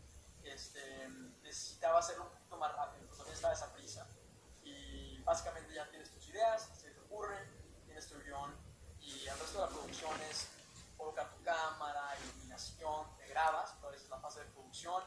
este, 0.44 1.08
necesitaba 1.42 1.98
hacerlo 1.98 2.24
un 2.24 2.30
poquito 2.30 2.56
más 2.58 2.72
rápido, 2.76 3.02
entonces 3.02 3.18
también 3.18 3.34
estaba 3.34 3.54
esa 3.54 3.72
prisa. 3.72 4.06
Y 4.62 5.22
básicamente 5.22 5.74
ya 5.74 5.88
tienes 5.88 6.10
tus 6.10 6.28
ideas, 6.28 6.68
se 6.78 6.90
te 6.90 7.00
ocurren, 7.00 7.48
tienes 7.86 8.06
tu 8.06 8.18
guion, 8.20 8.54
y 9.00 9.26
el 9.26 9.38
resto 9.38 9.60
de 9.60 9.66
la 9.66 9.72
producción 9.72 10.20
es 10.30 10.48
colocar 10.98 11.30
tu 11.30 11.42
cámara, 11.42 12.14
iluminación, 12.22 13.16
te 13.16 13.26
grabas, 13.28 13.74
pero 13.80 13.94
es 13.94 14.06
la 14.10 14.18
fase 14.18 14.40
de 14.40 14.46
producción, 14.50 15.02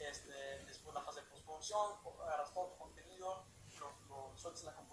este, 0.00 0.64
después 0.66 0.92
la 0.94 1.02
fase 1.02 1.20
de 1.20 1.26
postproducción, 1.26 1.92
agarras 2.24 2.52
todo 2.52 2.70
tu 2.70 2.78
contenido, 2.78 3.44
lo, 3.78 3.92
lo 4.08 4.36
sueltas 4.36 4.62
en 4.62 4.66
la 4.66 4.74
computadora, 4.74 4.87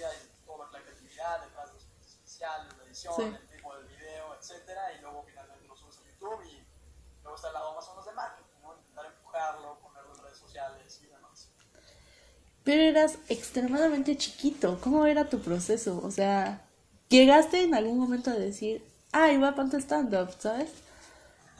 divertida 0.00 0.10
y 0.14 0.46
toda 0.46 0.70
la 0.70 0.78
creatividad 0.82 1.40
detrás 1.44 1.66
de 1.68 1.72
los 1.74 1.82
efectos 1.84 2.06
especiales, 2.14 2.76
la 2.78 2.84
edición, 2.84 3.14
Sí. 3.16 3.22
el 3.22 3.48
ritmo 3.48 3.76
del 3.76 3.86
video, 3.86 4.34
etcétera, 4.34 4.92
y 4.94 5.00
luego 5.00 5.24
finalmente 5.28 5.66
lo 5.68 5.76
razones 7.76 8.04
de 8.06 8.12
marketing, 8.12 8.60
¿no? 8.62 8.74
Intentar 8.76 9.06
empujarlo, 9.06 9.78
ponerlo 9.80 10.14
en 10.16 10.22
redes 10.22 10.38
sociales 10.38 11.00
y 11.02 11.06
demás. 11.06 11.48
Pero 12.64 12.82
eras 12.82 13.18
extremadamente 13.28 14.16
chiquito. 14.16 14.78
¿Cómo 14.82 15.06
era 15.06 15.28
tu 15.28 15.40
proceso? 15.40 16.00
O 16.04 16.10
sea, 16.10 16.66
llegaste 17.08 17.62
en 17.62 17.74
algún 17.74 17.98
momento 17.98 18.30
a 18.30 18.34
decir, 18.34 18.84
ah, 19.12 19.30
iba 19.32 19.48
a 19.48 19.54
stand-up, 19.80 20.34
¿sabes? 20.38 20.70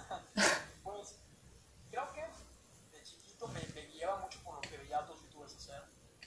Pues 0.82 1.14
creo 1.90 2.12
que 2.12 2.22
de 2.96 3.02
chiquito 3.04 3.46
me, 3.48 3.60
me 3.74 3.86
guiaba 3.86 4.18
mucho 4.20 4.38
por 4.42 4.54
lo 4.56 4.60
que 4.60 4.76
veía 4.76 4.98
a 4.98 5.00
otros 5.02 5.20
youtubers 5.22 5.54
hacer. 5.54 5.82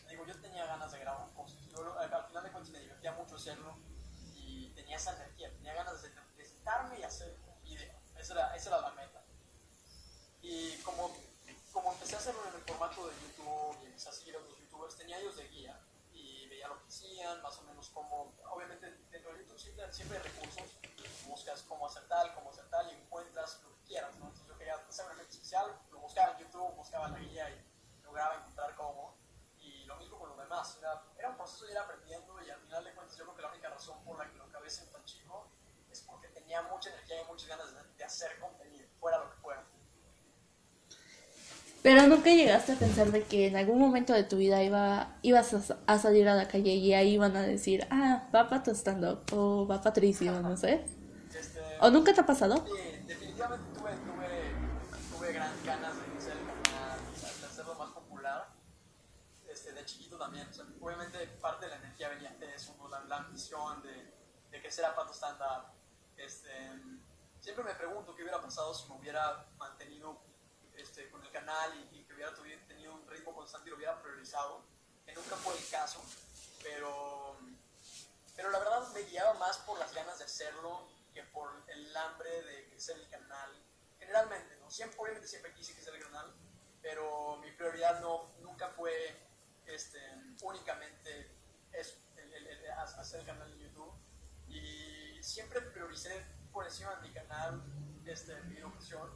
Digo, 0.10 0.26
yo 0.26 0.40
tenía 0.42 0.66
ganas 0.66 0.92
de 0.92 1.00
grabar 1.00 1.28
cosas. 1.36 1.58
Yo, 1.70 1.84
lo- 1.84 1.98
al 2.00 2.10
final 2.28 2.44
de 2.44 2.52
cuentas 2.52 2.70
me 2.72 2.80
divertía 2.80 3.12
mucho 3.14 3.36
hacerlo 3.36 3.76
y 4.36 4.70
tenía 4.94 4.98
esa 4.98 5.16
energía, 5.16 5.52
tenía 5.54 5.74
ganas 5.74 6.02
de, 6.02 6.10
de 6.38 6.46
sentarme 6.46 7.00
y 7.00 7.04
hacer 7.04 7.36
un 7.48 7.64
video. 7.64 7.94
Esa 8.18 8.34
era, 8.34 8.56
esa 8.56 8.70
era 8.70 8.82
la 8.82 8.92
meta. 8.92 9.24
Y 10.42 10.78
como, 10.84 11.16
como 11.72 11.94
empecé 11.94 12.16
a 12.16 12.20
hacerlo 12.20 12.42
en 12.50 12.56
el 12.56 12.62
formato 12.62 13.08
de 13.08 13.14
YouTube 13.22 13.78
y 13.82 13.86
empecé 13.88 14.10
a 14.10 14.12
seguir 14.12 14.36
a 14.36 14.40
otros 14.40 14.60
youtubers, 14.60 14.96
tenía 14.96 15.20
ellos 15.20 15.36
de 15.36 15.48
guía 15.48 15.80
y 16.12 16.48
veía 16.48 16.68
lo 16.68 16.80
que 16.80 16.88
hacían, 16.88 17.42
más 17.42 17.58
o 17.58 17.64
menos 17.64 17.90
cómo, 17.90 18.34
obviamente 18.52 18.92
dentro 19.10 19.34
de 19.34 19.40
YouTube 19.40 19.60
siempre, 19.60 19.92
siempre 19.92 20.18
hay 20.18 20.24
recursos, 20.24 20.78
buscas 21.28 21.64
cómo 21.64 21.88
hacer 21.88 22.08
tal 22.08 22.32
y 22.92 22.96
encuentras 22.96 23.62
lo 23.64 23.70
que 23.76 23.84
quieras, 23.86 24.16
¿no? 24.18 24.26
Entonces 24.26 24.48
yo 24.48 24.58
quería 24.58 24.76
hacer 24.76 25.06
un 25.06 25.12
efecto 25.14 25.34
especial, 25.34 25.80
lo 25.92 26.00
buscaba 26.00 26.34
en 26.34 26.46
YouTube, 26.46 26.76
buscaba 26.76 27.08
la 27.08 27.18
guía 27.18 27.50
y 27.50 28.04
lograba 28.04 28.36
encontrar 28.36 28.76
cómo. 28.76 29.16
Y 29.60 29.86
lo 29.86 29.96
mismo 29.96 30.20
con 30.20 30.30
lo 30.30 30.36
demás, 30.36 30.78
era, 30.80 31.02
era 31.18 31.30
un 31.30 31.38
proceso 31.38 31.66
de 31.66 31.72
ir 31.72 31.78
aprendiendo 31.78 32.42
y 32.44 32.50
al 32.50 32.60
final 32.62 32.84
de 32.84 32.94
cuentas 32.94 33.18
yo 33.18 33.24
creo 33.24 33.36
que 33.36 33.42
la 33.42 33.50
única 33.50 33.70
razón 33.70 34.04
por 34.04 34.18
la 34.18 34.30
que 34.30 34.38
lo 34.38 34.44
acabé 34.44 34.70
siendo 34.70 34.92
tan 34.92 35.06
chico 35.06 35.48
es 35.90 36.02
porque 36.02 36.28
tenía 36.30 36.62
mucha 36.64 36.90
energía 36.90 37.22
y 37.22 37.23
muchas 37.34 37.50
ganas 37.50 37.74
de, 37.74 37.82
de 37.98 38.04
hacer 38.04 38.40
contenido, 38.40 38.86
fuera 39.00 39.18
lo 39.20 39.30
que 39.32 39.38
fuera. 39.38 39.64
Pero 41.82 42.08
nunca 42.08 42.30
llegaste 42.30 42.72
a 42.72 42.76
pensar 42.76 43.12
de 43.12 43.24
que 43.24 43.48
en 43.48 43.58
algún 43.58 43.78
momento 43.78 44.14
de 44.14 44.24
tu 44.24 44.38
vida 44.38 44.64
iba, 44.64 45.18
ibas 45.22 45.54
a, 45.54 45.78
a 45.86 46.00
salir 46.00 46.30
a 46.30 46.36
la 46.36 46.48
calle 46.48 46.76
y 46.76 46.94
ahí 46.94 47.16
iban 47.16 47.36
a 47.36 47.42
decir, 47.42 47.86
ah, 47.90 48.30
va 48.34 48.48
Pato 48.48 48.72
stand-up 48.72 49.24
o 49.34 49.68
va 49.68 49.82
Patricio, 49.82 50.32
no 50.42 50.56
sé. 50.56 50.86
Este, 51.38 51.60
¿O 51.82 51.90
nunca 51.90 52.14
te 52.14 52.22
ha 52.22 52.26
pasado? 52.26 52.66
Sí, 52.66 53.04
definitivamente 53.06 53.66
tuve, 53.78 53.92
tuve, 53.92 54.28
tuve 55.12 55.34
gran 55.34 55.52
ganas 55.66 55.94
de 55.98 56.04
canal, 56.64 57.00
de 57.42 57.46
hacerlo 57.48 57.76
más 57.76 57.92
popular. 57.92 58.48
Este, 59.52 59.74
de 59.74 59.84
chiquito 59.84 60.18
también. 60.18 60.48
O 60.48 60.54
sea, 60.54 60.66
obviamente 60.80 61.18
parte 61.42 61.66
de 61.66 61.72
la 61.72 61.78
energía 61.80 62.08
venía 62.10 62.34
de 62.40 62.56
eso, 62.56 62.76
la, 62.90 63.04
la 63.04 63.18
ambición 63.18 63.82
de, 63.82 64.14
de 64.52 64.62
crecer 64.62 64.86
a 64.86 64.96
pato 64.96 65.14
stand-up. 65.14 65.66
Este, 66.16 66.50
siempre 67.44 67.64
me 67.66 67.76
pregunto 67.76 68.16
qué 68.16 68.22
hubiera 68.24 68.42
pasado 68.42 68.74
si 68.74 68.88
me 68.90 68.96
hubiera 68.96 69.46
mantenido 69.58 70.18
este, 70.76 71.10
con 71.12 71.22
el 71.24 71.32
canal 71.32 71.72
y, 71.92 71.98
y 72.00 72.04
que 72.06 72.14
hubiera 72.14 72.34
tenido 72.34 72.94
un 72.94 73.06
ritmo 73.08 73.36
constante 73.36 73.68
y 73.68 73.72
lo 73.72 73.76
hubiera 73.78 74.02
priorizado. 74.02 74.64
Que 75.06 75.14
nunca 75.14 75.36
fue 75.36 75.54
el 75.58 75.70
caso, 75.70 76.02
pero 76.64 77.38
pero 78.38 78.50
la 78.52 78.60
verdad 78.60 78.88
me 78.94 79.02
guiaba 79.02 79.34
más 79.34 79.58
por 79.60 79.78
las 79.78 79.94
ganas 79.94 80.18
de 80.18 80.24
hacerlo 80.26 80.88
que 81.14 81.22
por 81.24 81.52
el 81.68 81.96
hambre 81.98 82.30
de 82.44 82.70
crecer 82.70 82.98
el 82.98 83.10
canal. 83.10 83.52
Generalmente, 84.00 84.56
¿no? 84.58 84.72
Siempre, 84.72 84.98
obviamente 85.00 85.28
siempre 85.28 85.54
quise 85.54 85.74
crecer 85.74 85.94
el 85.96 86.04
canal, 86.04 86.34
pero 86.82 87.36
mi 87.42 87.52
prioridad 87.52 88.00
no, 88.00 88.32
nunca 88.40 88.70
fue 88.70 88.94
este, 89.66 90.00
únicamente 90.42 91.36
eso, 91.74 91.96
el, 92.16 92.34
el- 92.34 92.48
el- 92.48 92.72
ha- 92.72 92.84
hacer 92.84 93.20
el 93.20 93.26
canal 93.26 93.52
en 93.52 93.60
YouTube. 93.60 93.94
Y 94.48 95.22
siempre 95.22 95.60
prioricé 95.62 96.26
por 96.54 96.66
encima 96.66 96.96
de 96.96 97.08
mi 97.08 97.14
canal 97.14 97.64
este, 98.06 98.40
mi 98.44 98.58
educación. 98.58 99.10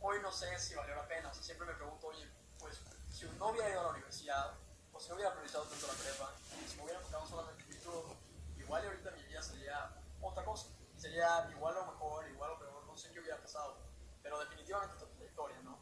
Hoy 0.00 0.18
no 0.22 0.30
sé 0.30 0.56
si 0.58 0.74
valió 0.74 0.94
la 0.94 1.08
pena, 1.08 1.30
o 1.30 1.34
sea, 1.34 1.42
siempre 1.42 1.66
me 1.66 1.74
pregunto, 1.74 2.06
oye, 2.06 2.30
pues 2.58 2.80
si 3.10 3.24
no 3.38 3.48
hubiera 3.48 3.70
ido 3.70 3.80
a 3.80 3.84
la 3.84 3.90
universidad, 3.90 4.54
o 4.92 5.00
si 5.00 5.08
no 5.08 5.14
hubiera 5.16 5.32
priorizado 5.32 5.64
tanto 5.64 5.86
la 5.86 5.92
prepa, 5.94 6.32
si 6.68 6.76
me 6.76 6.82
hubiera 6.84 7.00
enfocado 7.00 7.26
solamente 7.26 7.62
en 7.64 7.70
YouTube, 7.70 8.16
igual 8.58 8.84
ahorita 8.86 9.10
mi 9.12 9.22
vida 9.24 9.42
sería 9.42 9.96
otra 10.20 10.44
cosa. 10.44 10.68
Sería 10.96 11.48
igual 11.50 11.76
o 11.76 11.86
mejor, 11.86 12.28
igual 12.28 12.50
o 12.50 12.58
peor, 12.58 12.84
no 12.84 12.96
sé 12.96 13.10
qué 13.12 13.20
hubiera 13.20 13.40
pasado. 13.40 13.78
Pero 14.22 14.38
definitivamente 14.40 14.96
otra 14.96 15.08
trayectoria, 15.08 15.62
¿no? 15.62 15.78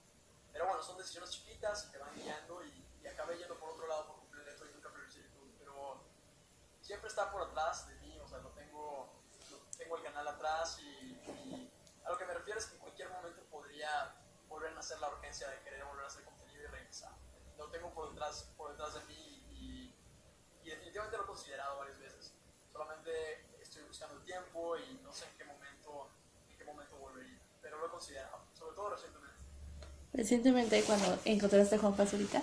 Pero 0.53 0.67
bueno, 0.67 0.83
son 0.83 0.99
decisiones 0.99 1.31
chiquitas 1.31 1.85
que 1.87 1.99
van 1.99 2.15
guiando 2.15 2.63
y, 2.65 2.87
y 3.03 3.07
acabé 3.07 3.39
yendo 3.39 3.59
por 3.59 3.71
otro 3.71 3.87
lado 3.87 4.07
por 4.07 4.17
completo 4.21 4.67
y 4.67 4.75
nunca 4.75 4.93
prioricé 4.93 5.23
YouTube. 5.23 5.55
Pero 5.59 6.05
siempre 6.83 7.09
está 7.09 7.33
por 7.33 7.43
atrás 7.43 7.89
de 7.89 7.95
mí, 7.97 8.19
o 8.21 8.29
sea, 8.29 8.39
lo 8.39 8.51
tengo, 8.51 8.96
tengo 9.77 9.97
el 9.97 10.03
canal 10.03 10.27
atrás 10.29 10.79
y, 10.81 10.85
y 10.87 11.73
a 12.05 12.11
lo 12.11 12.19
que 12.19 12.25
me 12.25 12.35
refiero 12.35 12.59
es 12.59 12.67
que 12.67 12.75
en 12.75 12.81
cualquier 12.81 13.11
momento 13.11 13.43
podría 13.51 14.15
volver 14.49 14.71
a 14.73 14.75
nacer 14.75 14.99
la 15.01 15.09
urgencia 15.09 15.49
de 15.49 15.61
querer 15.61 15.85
volver 15.85 16.05
a 16.05 16.09
hacer 16.09 16.25
contenido 16.25 16.63
y 16.63 16.67
regresar. 16.67 17.13
Lo 17.59 17.69
tengo 17.71 17.93
por 17.93 18.11
detrás, 18.11 18.53
por 18.57 18.71
detrás 18.73 18.95
de 18.95 19.01
mí 19.05 19.43
y, 19.51 19.95
y 20.63 20.71
definitivamente 20.71 21.17
lo 21.17 21.25
he 21.25 21.27
considerado 21.27 21.79
varias 21.79 21.99
veces. 21.99 22.33
Solamente 22.73 23.47
estoy 23.61 23.83
buscando 23.85 24.17
el 24.17 24.23
tiempo 24.23 24.77
y 24.77 25.01
no 25.03 25.13
sé 25.13 25.25
en 25.27 25.37
qué 25.39 25.45
momento, 25.45 26.11
en 26.49 26.57
qué 26.59 26.65
momento 26.65 26.97
volvería. 26.99 27.41
Pero 27.63 27.79
lo 27.79 27.87
he 27.87 27.91
considerado, 27.91 28.45
sobre 28.55 28.77
todo 28.77 28.91
recientemente. 28.91 29.37
Recientemente 30.13 30.83
cuando 30.85 31.19
encontraste 31.25 31.77
a 31.77 31.79
Juan 31.79 31.97
Pazurita, 31.97 32.43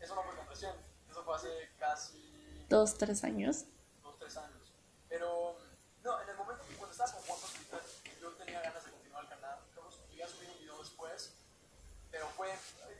Eso 0.00 0.14
no 0.14 0.22
fue 0.22 0.36
con 0.36 0.46
recién, 0.46 0.72
eso 1.10 1.24
fue 1.24 1.34
hace 1.34 1.70
casi 1.78 2.64
dos, 2.68 2.96
tres 2.96 3.24
años. 3.24 3.64
dos, 4.02 4.16
tres 4.18 4.36
años. 4.36 4.72
Pero, 5.08 5.56
no, 6.04 6.20
en 6.20 6.28
el 6.28 6.36
momento 6.36 6.64
que 6.68 6.74
cuando 6.76 6.92
estaba 6.92 7.12
con 7.12 7.22
Juan 7.22 7.40
Pazurita, 7.40 7.80
yo 8.20 8.30
tenía 8.34 8.60
ganas 8.60 8.84
de 8.84 8.90
continuar 8.92 9.24
el 9.24 9.30
canal. 9.30 9.58
Creo 9.72 9.88
que 9.88 9.96
llegué 10.10 10.22
a 10.22 10.28
subir 10.28 10.50
un 10.50 10.58
video 10.58 10.78
después, 10.78 11.34
pero 12.10 12.27
fue, 12.38 12.54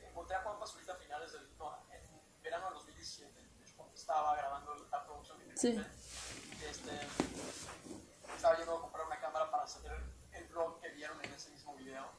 encontré 0.05 0.35
a 0.35 0.41
Juan 0.41 0.59
Pazurita 0.59 0.93
a 0.93 0.97
finales 0.97 1.31
del, 1.31 1.57
no, 1.57 1.79
en 1.91 2.41
verano 2.43 2.65
del 2.65 2.73
2017, 2.75 3.41
de 3.41 3.63
hecho, 3.63 3.73
cuando 3.77 3.95
estaba 3.95 4.35
grabando 4.35 4.75
la 4.91 5.05
producción 5.05 5.39
te 5.39 5.57
Sí. 5.57 5.81
Este, 6.61 6.91
estaba 8.35 8.57
yendo 8.57 8.77
a 8.77 8.81
comprar 8.81 9.07
una 9.07 9.19
cámara 9.21 9.49
para 9.49 9.63
hacer 9.63 9.91
el 10.33 10.45
vlog 10.47 10.81
que 10.81 10.89
vieron 10.89 11.23
en 11.23 11.33
ese 11.33 11.51
mismo 11.51 11.73
video 11.75 12.11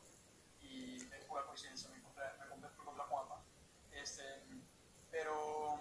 y 0.60 1.04
de 1.04 1.18
pura 1.24 1.44
coincidencia 1.44 1.90
me 1.90 1.98
encontré, 1.98 2.24
me 2.38 2.44
encontré, 2.46 3.02
a 3.02 3.06
Juanpa. 3.06 3.44
Este, 3.90 4.24
pero, 5.10 5.78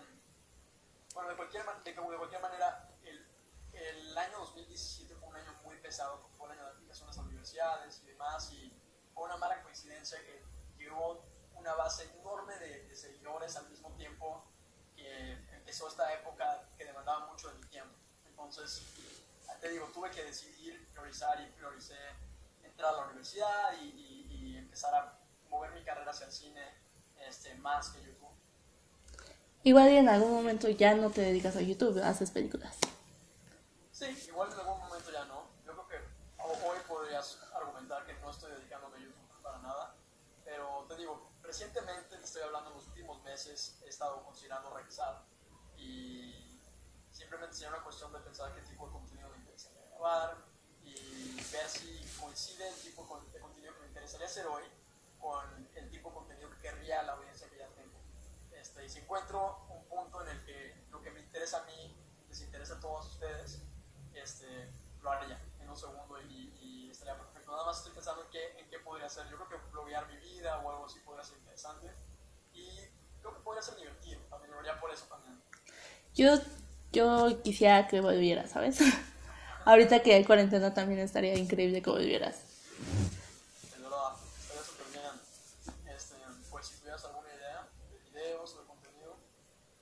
bueno, 1.13 1.29
de 1.29 1.35
cualquier, 1.37 1.63
de, 1.65 1.91
de 1.93 2.17
cualquier 2.17 2.41
manera, 2.41 2.89
el, 3.03 3.25
el 3.71 4.17
año 4.17 4.39
2017 4.39 5.15
fue 5.15 5.29
un 5.29 5.35
año 5.37 5.53
muy 5.63 5.77
pesado, 5.77 6.19
porque 6.19 6.35
fue 6.35 6.47
el 6.47 6.59
año 6.59 6.65
de 6.65 6.71
aplicaciones 6.71 7.17
a 7.17 7.21
universidades 7.21 8.01
y 8.03 8.07
demás, 8.07 8.51
y 8.51 8.73
fue 9.13 9.23
una 9.23 9.37
mala 9.37 9.63
coincidencia 9.63 10.19
que 10.25 10.43
llegó 10.79 11.28
una 11.59 11.73
base 11.75 12.09
enorme 12.19 12.57
de, 12.57 12.85
de 12.85 12.95
seguidores 12.95 13.55
al 13.55 13.69
mismo 13.69 13.89
tiempo 13.95 14.43
que 14.95 15.31
empezó 15.53 15.87
esta 15.87 16.13
época 16.13 16.69
que 16.77 16.85
demandaba 16.85 17.27
mucho 17.27 17.49
de 17.49 17.55
mi 17.59 17.67
tiempo. 17.67 17.95
Entonces, 18.27 18.81
te 19.61 19.69
digo, 19.69 19.87
tuve 19.93 20.09
que 20.11 20.23
decidir, 20.23 20.87
priorizar 20.93 21.39
y 21.41 21.47
prioricé 21.51 21.97
entrar 22.63 22.93
a 22.93 22.97
la 22.97 23.05
universidad 23.07 23.73
y, 23.81 23.85
y- 23.87 24.57
empezar 24.57 24.93
a 24.93 25.19
mover 25.49 25.71
mi 25.71 25.83
carrera 25.83 26.11
hacia 26.11 26.27
el 26.27 26.31
cine 26.31 26.61
este, 27.27 27.55
más 27.55 27.89
que 27.89 28.03
YouTube. 28.03 28.29
Igual 29.63 29.89
y 29.91 29.97
en 29.97 30.07
algún 30.09 30.31
momento 30.31 30.69
ya 30.69 30.93
no 30.93 31.09
te 31.09 31.21
dedicas 31.21 31.55
a 31.55 31.61
YouTube, 31.61 32.01
haces 32.03 32.29
películas. 32.31 32.77
Sí, 33.91 34.05
igual 34.27 34.51
en 34.53 34.59
algún 34.59 34.79
momento 34.79 35.11
ya 35.11 35.25
no. 35.25 35.47
Yo 35.65 35.73
creo 35.73 35.87
que 35.87 35.97
ho- 36.41 36.69
hoy 36.69 36.77
podrías 36.87 37.39
argumentar 37.53 38.05
que 38.05 38.13
no 38.13 38.29
estoy 38.31 38.51
dedicándome 38.51 38.97
a 38.97 38.99
YouTube 39.01 39.41
para 39.43 39.57
nada, 39.59 39.95
pero 40.45 40.85
te 40.87 40.95
digo, 40.97 41.31
recientemente, 41.49 42.15
te 42.15 42.23
estoy 42.23 42.43
hablando 42.43 42.69
en 42.69 42.75
los 42.75 42.87
últimos 42.89 43.23
meses, 43.23 43.81
he 43.83 43.89
estado 43.89 44.23
considerando 44.23 44.69
regresar 44.69 45.25
y 45.75 46.61
simplemente 47.09 47.55
sería 47.55 47.69
una 47.69 47.83
cuestión 47.83 48.13
de 48.13 48.19
pensar 48.19 48.53
qué 48.53 48.61
tipo 48.61 48.85
de 48.85 48.91
contenido 48.91 49.29
me 49.29 49.37
interesaría 49.37 49.81
grabar 49.87 50.37
y 50.83 50.93
ver 51.51 51.67
si 51.67 52.05
coincide 52.21 52.69
el 52.69 52.75
tipo 52.75 53.01
de 53.33 53.39
contenido 53.39 53.73
que 53.73 53.81
me 53.81 53.87
interesaría 53.87 54.27
hacer 54.27 54.45
hoy 54.45 54.63
con 55.19 55.67
el 55.73 55.89
tipo 55.89 56.09
de 56.09 56.15
contenido 56.15 56.51
que 56.51 56.57
querría 56.57 57.01
la 57.01 57.13
audiencia 57.13 57.49
que 57.49 57.57
ya 57.57 57.67
tengo. 57.69 57.97
Este, 58.51 58.85
y 58.85 58.89
si 58.89 58.99
encuentro 58.99 59.65
un 59.69 59.83
punto 59.85 60.21
en 60.21 60.29
el 60.29 60.45
que 60.45 60.85
lo 60.91 61.01
que 61.01 61.09
me 61.09 61.19
interesa 61.19 61.63
a 61.63 61.65
mí 61.65 61.97
les 62.27 62.41
interesa 62.41 62.75
a 62.75 62.79
todos 62.79 63.07
ustedes, 63.07 63.63
este, 64.13 64.71
lo 65.01 65.11
haría 65.11 65.41
en 65.59 65.67
un 65.67 65.75
segundo 65.75 66.21
y, 66.21 66.53
y 66.61 66.91
estaría 66.91 67.17
perfecto. 67.17 67.51
Nada 67.51 67.65
más 67.65 67.77
estoy 67.77 67.93
pensando 67.93 68.23
en 68.23 68.29
qué, 68.29 68.59
en 68.59 68.69
qué 68.69 68.79
podría 68.79 69.07
hacer. 69.07 69.27
Yo 69.29 69.37
creo 69.37 69.49
que 69.49 69.69
bloguear 69.71 70.07
mi 70.07 70.17
vida 70.17 70.59
o 70.59 70.69
algo 70.69 70.78
interesante 71.69 71.93
y 72.53 72.65
creo 73.21 73.35
que 73.35 73.41
podría 73.41 73.61
ser 73.61 73.75
divertido. 73.77 74.19
También 74.29 74.51
lo 74.51 74.59
haría 74.59 74.79
por 74.79 74.91
eso 74.91 75.05
también. 75.05 75.41
Yo, 76.15 76.39
yo 76.91 77.41
quisiera 77.43 77.87
que 77.87 78.01
volvieras, 78.01 78.51
¿sabes? 78.51 78.79
Ahorita 79.65 80.01
que 80.01 80.13
hay 80.13 80.25
cuarentena 80.25 80.73
también 80.73 80.99
estaría 80.99 81.35
increíble 81.35 81.81
que 81.81 81.89
volvieras. 81.89 82.43
De 83.75 83.83
verdad, 83.83 84.13
estaría 84.41 84.63
súper 84.63 84.87
bien. 84.91 85.95
Este, 85.95 86.15
pues 86.49 86.67
si 86.67 86.79
tuvieras 86.79 87.05
alguna 87.05 87.27
idea 87.33 87.67
de 87.91 87.99
videos 88.09 88.55
o 88.55 88.61
de 88.61 88.67
contenido, 88.67 89.17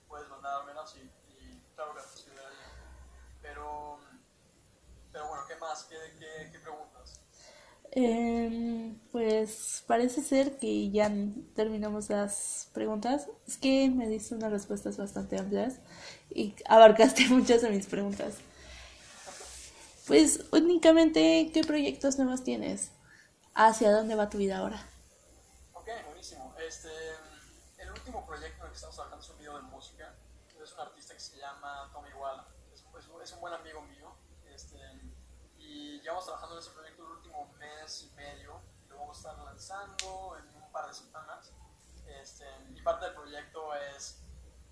puedes 0.08 0.28
mandármelas 0.30 0.96
y, 0.96 1.00
y 1.00 1.62
claro 1.76 1.94
que 1.94 2.00
las 2.00 2.08
consideraría. 2.08 2.68
Pero, 3.42 4.00
pero 5.12 5.28
bueno, 5.28 5.44
¿qué 5.48 5.56
más? 5.56 5.84
¿Qué, 5.84 5.96
qué, 6.20 6.52
qué 6.52 6.60
preguntas? 6.60 6.97
Em, 8.00 9.00
pues 9.12 9.84
parece 9.88 10.22
ser 10.22 10.60
que 10.60 10.92
ya 10.92 11.12
terminamos 11.56 12.12
las 12.12 12.70
preguntas. 12.72 13.28
Es 13.48 13.58
que 13.58 13.90
me 13.90 14.08
diste 14.08 14.36
unas 14.36 14.52
respuestas 14.52 14.98
bastante 14.98 15.40
amplias 15.40 15.80
y 16.30 16.54
abarcaste 16.68 17.26
muchas 17.30 17.64
de 17.64 17.72
mis 17.72 17.88
preguntas. 17.88 18.36
Pues 20.06 20.46
únicamente, 20.52 21.50
¿qué 21.52 21.64
proyectos 21.64 22.20
nuevos 22.20 22.44
tienes? 22.44 22.92
¿Hacia 23.56 23.92
dónde 23.92 24.14
va 24.14 24.30
tu 24.30 24.38
vida 24.38 24.60
ahora? 24.60 24.88
Ok, 25.74 25.88
buenísimo. 26.06 26.54
Este, 26.68 26.90
el 27.80 27.90
último 27.90 28.28
proyecto 28.28 28.60
en 28.60 28.66
el 28.66 28.70
que 28.70 28.76
estamos 28.76 28.96
trabajando 28.96 29.26
es 29.26 29.32
un 29.32 29.40
video 29.40 29.56
de 29.56 29.64
música. 29.64 30.14
Es 30.64 30.72
un 30.72 30.82
artista 30.82 31.16
que 31.16 31.20
se 31.20 31.38
llama 31.38 31.90
Tommy 31.92 32.14
Walla. 32.14 32.46
Es, 32.72 32.84
es 33.24 33.34
un 33.34 33.42
buen 33.42 33.56
amigo 33.56 33.82
mío. 33.82 33.97
Llevamos 36.08 36.24
trabajando 36.24 36.56
en 36.56 36.62
ese 36.62 36.72
proyecto 36.72 37.04
el 37.04 37.12
último 37.12 37.54
mes 37.60 38.04
y 38.04 38.10
medio. 38.12 38.62
Lo 38.88 38.98
vamos 38.98 39.18
a 39.18 39.20
estar 39.30 39.44
lanzando 39.44 40.38
en 40.38 40.56
un 40.56 40.72
par 40.72 40.88
de 40.88 40.94
semanas. 40.94 41.52
Este, 42.06 42.46
y 42.74 42.82
parte 42.82 43.08
del 43.08 43.14
proyecto 43.14 43.76
es, 43.76 44.22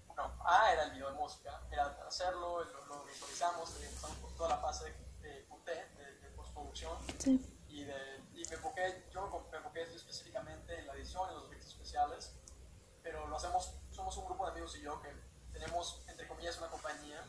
bueno, 0.07 0.33
A 0.45 0.71
era 0.71 0.83
el 0.83 0.91
video 0.91 1.09
de 1.09 1.17
música, 1.17 1.61
era 1.69 1.87
hacerlo, 2.07 2.63
lo, 2.63 2.85
lo 2.85 3.03
visualizamos, 3.03 3.69
empezamos 3.81 4.15
por 4.19 4.33
toda 4.37 4.47
la 4.47 4.57
fase 4.59 4.95
de 5.19 5.45
QT, 5.49 5.65
de, 5.65 6.19
de 6.21 6.29
postproducción. 6.37 6.97
Sí. 7.19 7.45
Y, 7.67 7.83
de, 7.83 8.23
y 8.33 8.45
me 8.47 8.55
enfoqué, 8.55 9.09
yo 9.11 9.29
me 9.51 9.57
enfoqué 9.57 9.81
específicamente 9.93 10.79
en 10.79 10.87
la 10.87 10.93
edición, 10.93 11.27
en 11.27 11.35
los 11.35 11.47
efectos 11.47 11.67
especiales, 11.67 12.31
pero 13.03 13.27
lo 13.27 13.35
hacemos, 13.35 13.73
somos 13.91 14.15
un 14.15 14.25
grupo 14.27 14.45
de 14.45 14.51
amigos 14.51 14.77
y 14.77 14.83
yo 14.83 15.01
que 15.01 15.13
tenemos, 15.51 16.01
entre 16.07 16.29
comillas, 16.29 16.57
una 16.59 16.69
compañía 16.69 17.21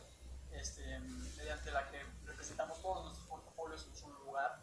este, 0.53 0.97
mediante 1.35 1.71
la 1.71 1.91
que 1.91 2.01
representamos 2.25 2.81
todos 2.81 3.03
nuestros 3.03 3.26
en 3.85 4.11
un 4.11 4.25
lugar 4.25 4.59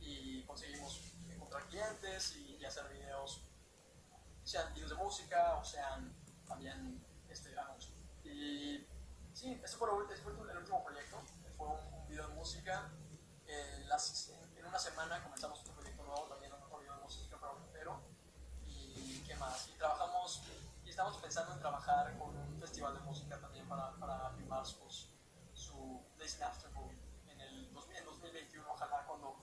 y 0.00 0.42
conseguimos 0.44 1.12
encontrar 1.28 1.66
clientes 1.68 2.36
y, 2.36 2.56
y 2.56 2.64
hacer 2.64 2.88
videos, 2.88 3.42
sean 4.42 4.72
videos 4.74 4.90
de 4.90 4.96
música 4.96 5.54
o 5.56 5.64
sean 5.64 6.14
también 6.46 7.04
este, 7.28 7.56
anuncios. 7.58 7.94
Y 8.24 8.86
sí, 9.32 9.60
este 9.62 9.76
fue, 9.76 9.88
este 10.10 10.22
fue 10.22 10.32
el 10.32 10.58
último 10.58 10.84
proyecto, 10.84 11.18
fue 11.56 11.68
un, 11.68 11.94
un 11.94 12.08
video 12.08 12.28
de 12.28 12.34
música. 12.34 12.90
Eh, 13.46 13.84
las, 13.86 14.28
en, 14.30 14.58
en, 14.58 14.66
una 14.66 14.78
semana 14.78 15.22
comenzamos 15.22 15.64
un 15.64 15.74
proyecto 15.74 16.02
nuevo, 16.02 16.22
también 16.24 16.52
otro 16.52 16.78
video 16.80 16.94
de 16.96 17.02
música, 17.02 17.36
pero 17.40 17.58
entero. 17.66 18.00
Y 18.66 19.22
qué 19.24 19.36
más, 19.36 19.68
y 19.68 19.72
trabajamos, 19.78 20.42
y 20.84 20.90
estamos 20.90 21.16
pensando 21.18 21.52
en 21.52 21.60
trabajar 21.60 22.18
con 22.18 22.36
un 22.36 22.60
festival 22.60 22.94
de 22.94 23.00
música 23.00 23.38
también 23.40 23.68
para, 23.68 23.92
para 23.92 24.30
filmar 24.30 24.66
sus, 24.66 25.10
su 25.52 26.02
Days 26.18 26.40
After 26.42 26.70
Movie 26.72 26.98
en 27.28 27.40
el 27.40 27.72
2000, 27.72 27.96
en 27.96 28.04
2021, 28.04 28.72
ojalá 28.72 29.04
cuando 29.06 29.36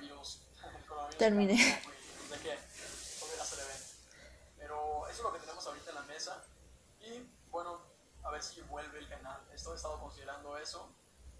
el 0.00 0.86
coronavirus 0.86 1.18
termine. 1.18 1.54
De 1.54 2.52
a 2.52 3.42
hacer 3.42 3.58
eventos. 3.60 3.94
Pero 4.58 5.06
eso 5.08 5.18
es 5.18 5.22
lo 5.22 5.32
que 5.32 5.40
tenemos 5.40 5.66
ahorita 5.66 5.90
en 5.90 5.94
la 5.94 6.02
mesa. 6.02 6.44
Y 7.00 7.26
bueno, 7.50 7.80
a 8.24 8.30
ver 8.30 8.42
si 8.42 8.60
vuelve 8.62 8.98
el 8.98 9.08
canal. 9.08 9.40
Esto 9.54 9.72
he 9.72 9.76
estado 9.76 10.00
considerando 10.00 10.56
eso. 10.58 10.88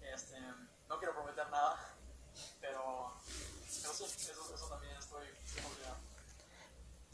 Este, 0.01 0.39
no 0.87 0.97
quiero 0.99 1.13
prometer 1.13 1.49
nada, 1.49 1.77
pero, 2.61 3.13
pero 3.81 3.93
sí, 3.93 4.05
eso, 4.05 4.55
eso 4.55 4.67
también 4.69 4.95
estoy 4.95 5.27
considerando. 5.61 6.07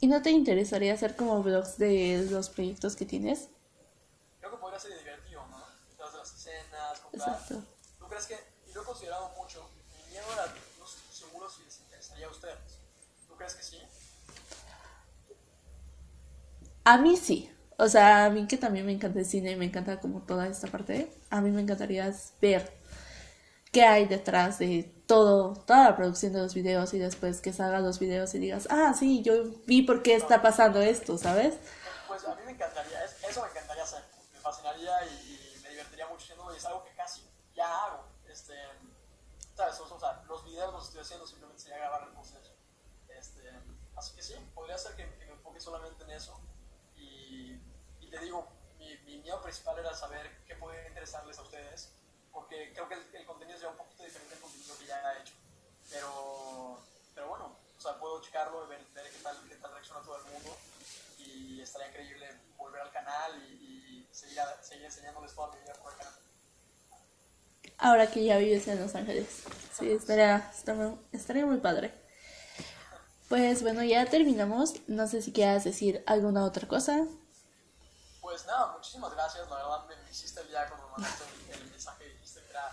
¿Y 0.00 0.06
no 0.06 0.22
te 0.22 0.30
interesaría 0.30 0.94
hacer 0.94 1.16
como 1.16 1.42
vlogs 1.42 1.78
de 1.78 2.26
los 2.30 2.50
proyectos 2.50 2.94
que 2.94 3.06
tienes? 3.06 3.48
Creo 4.38 4.52
que 4.52 4.58
podría 4.58 4.78
ser 4.78 4.96
divertido, 4.98 5.46
¿no? 5.46 5.64
Detrás 5.88 6.12
de 6.12 6.18
las 6.18 6.34
escenas, 6.34 7.00
comprar. 7.00 7.28
Exacto. 7.28 7.64
¿Tú 7.98 8.06
crees 8.06 8.26
que.? 8.26 8.38
Y 8.68 8.72
lo 8.74 8.82
he 8.82 8.84
considerado 8.84 9.30
mucho. 9.30 9.68
Mi 10.06 10.12
miedo 10.12 10.26
era. 10.34 10.54
No 10.84 10.90
estoy 10.90 11.14
seguro 11.28 11.48
si 11.48 11.62
les 11.64 11.80
interesaría 11.80 12.26
a 12.26 12.30
ustedes. 12.30 12.78
¿Tú 13.26 13.34
crees 13.36 13.54
que 13.54 13.62
sí? 13.62 13.78
A 16.84 16.98
mí 16.98 17.16
sí. 17.16 17.50
O 17.76 17.88
sea, 17.88 18.26
a 18.26 18.30
mí 18.30 18.46
que 18.46 18.56
también 18.56 18.86
me 18.86 18.92
encanta 18.92 19.18
el 19.18 19.26
cine 19.26 19.50
y 19.52 19.56
me 19.56 19.64
encanta 19.64 19.98
como 20.00 20.22
toda 20.22 20.46
esta 20.46 20.68
parte, 20.68 21.10
a 21.30 21.40
mí 21.40 21.50
me 21.50 21.60
encantaría 21.62 22.12
ver 22.40 22.72
qué 23.72 23.84
hay 23.84 24.06
detrás 24.06 24.58
de 24.60 24.92
todo, 25.06 25.54
toda 25.66 25.84
la 25.90 25.96
producción 25.96 26.32
de 26.32 26.40
los 26.40 26.54
videos 26.54 26.94
y 26.94 26.98
después 26.98 27.40
que 27.40 27.52
salgan 27.52 27.82
los 27.84 27.98
videos 27.98 28.34
y 28.34 28.38
digas, 28.38 28.68
ah, 28.70 28.94
sí, 28.98 29.22
yo 29.22 29.44
vi 29.66 29.82
por 29.82 30.02
qué 30.02 30.14
está 30.14 30.42
pasando 30.42 30.80
esto, 30.80 31.18
¿sabes? 31.18 31.54
Pues 32.06 32.24
a 32.24 32.34
mí 32.36 32.42
me 32.46 32.52
encantaría, 32.52 33.04
es- 33.04 33.16
eso 33.28 33.42
me 33.42 33.48
encantaría 33.50 33.82
hacer. 33.82 34.02
Me 34.32 34.40
fascinaría 34.40 34.92
y, 35.06 35.56
y 35.58 35.62
me 35.62 35.70
divertiría 35.70 36.06
mucho 36.08 36.26
y 36.54 36.56
es 36.56 36.64
algo 36.66 36.84
que 36.84 36.90
casi 36.96 37.22
ya 37.56 37.66
hago. 37.86 38.03
¿Sabes? 39.54 39.78
O 39.80 40.00
sea, 40.00 40.22
los 40.26 40.44
videos 40.44 40.72
los 40.72 40.84
estoy 40.86 41.02
haciendo 41.02 41.26
simplemente 41.26 41.62
sería 41.62 41.78
grabar 41.78 42.02
el 42.02 42.14
proceso. 42.14 42.52
Este, 43.08 43.48
así 43.96 44.16
que 44.16 44.22
sí, 44.22 44.34
podría 44.54 44.76
ser 44.76 44.96
que, 44.96 45.08
que 45.16 45.26
me 45.26 45.32
enfoque 45.32 45.60
solamente 45.60 46.02
en 46.02 46.10
eso. 46.10 46.40
Y, 46.96 47.60
y 48.00 48.10
te 48.10 48.18
digo, 48.18 48.48
mi, 48.78 48.96
mi 48.98 49.18
miedo 49.18 49.40
principal 49.42 49.78
era 49.78 49.94
saber 49.94 50.44
qué 50.44 50.56
podría 50.56 50.88
interesarles 50.88 51.38
a 51.38 51.42
ustedes, 51.42 51.92
porque 52.32 52.72
creo 52.72 52.88
que 52.88 52.94
el, 52.94 53.14
el 53.14 53.26
contenido 53.26 53.56
sería 53.56 53.70
un 53.70 53.78
poquito 53.78 54.02
diferente 54.02 54.34
al 54.34 54.40
contenido 54.40 54.76
que 54.76 54.86
ya 54.86 55.14
he 55.14 55.20
hecho. 55.20 55.34
Pero, 55.88 56.80
pero 57.14 57.28
bueno, 57.28 57.56
o 57.76 57.80
sea, 57.80 57.98
puedo 57.98 58.20
checarlo 58.20 58.64
y 58.64 58.68
ver, 58.68 58.84
ver 58.92 59.10
qué, 59.10 59.18
tal, 59.18 59.36
qué 59.48 59.54
tal 59.56 59.72
reacciona 59.72 60.02
todo 60.02 60.16
el 60.16 60.24
mundo. 60.24 60.56
Y 61.18 61.60
estaría 61.60 61.88
increíble 61.88 62.28
volver 62.56 62.80
al 62.80 62.90
canal 62.90 63.40
y, 63.40 64.08
y 64.08 64.08
seguir, 64.12 64.40
seguir 64.62 64.86
enseñándoles 64.86 65.32
toda 65.32 65.54
mi 65.54 65.60
vida 65.60 65.74
por 65.74 65.92
acá. 65.92 66.12
Ahora 67.78 68.10
que 68.10 68.24
ya 68.24 68.38
vives 68.38 68.68
en 68.68 68.80
Los 68.80 68.94
Ángeles. 68.94 69.44
Sí, 69.72 69.90
estaría, 69.90 70.50
estaría, 71.12 71.46
muy 71.46 71.58
padre. 71.58 71.92
Pues 73.28 73.62
bueno, 73.62 73.82
ya 73.82 74.06
terminamos. 74.06 74.74
No 74.86 75.08
sé 75.08 75.22
si 75.22 75.32
quieras 75.32 75.64
decir 75.64 76.04
alguna 76.06 76.44
otra 76.44 76.68
cosa. 76.68 77.06
Pues 78.20 78.46
nada, 78.46 78.72
muchísimas 78.72 79.12
gracias. 79.12 79.48
La 79.50 79.56
verdad 79.56 79.86
me, 79.86 80.10
hiciste 80.10 80.40
el 80.42 80.48
día 80.48 80.68
cuando 80.68 80.86
me 80.86 80.92
mandaste 80.92 81.24
el, 81.52 81.70
mensaje 81.70 82.06
y 82.06 82.12
dijiste 82.12 82.40
que 82.42 82.50
era 82.50 82.72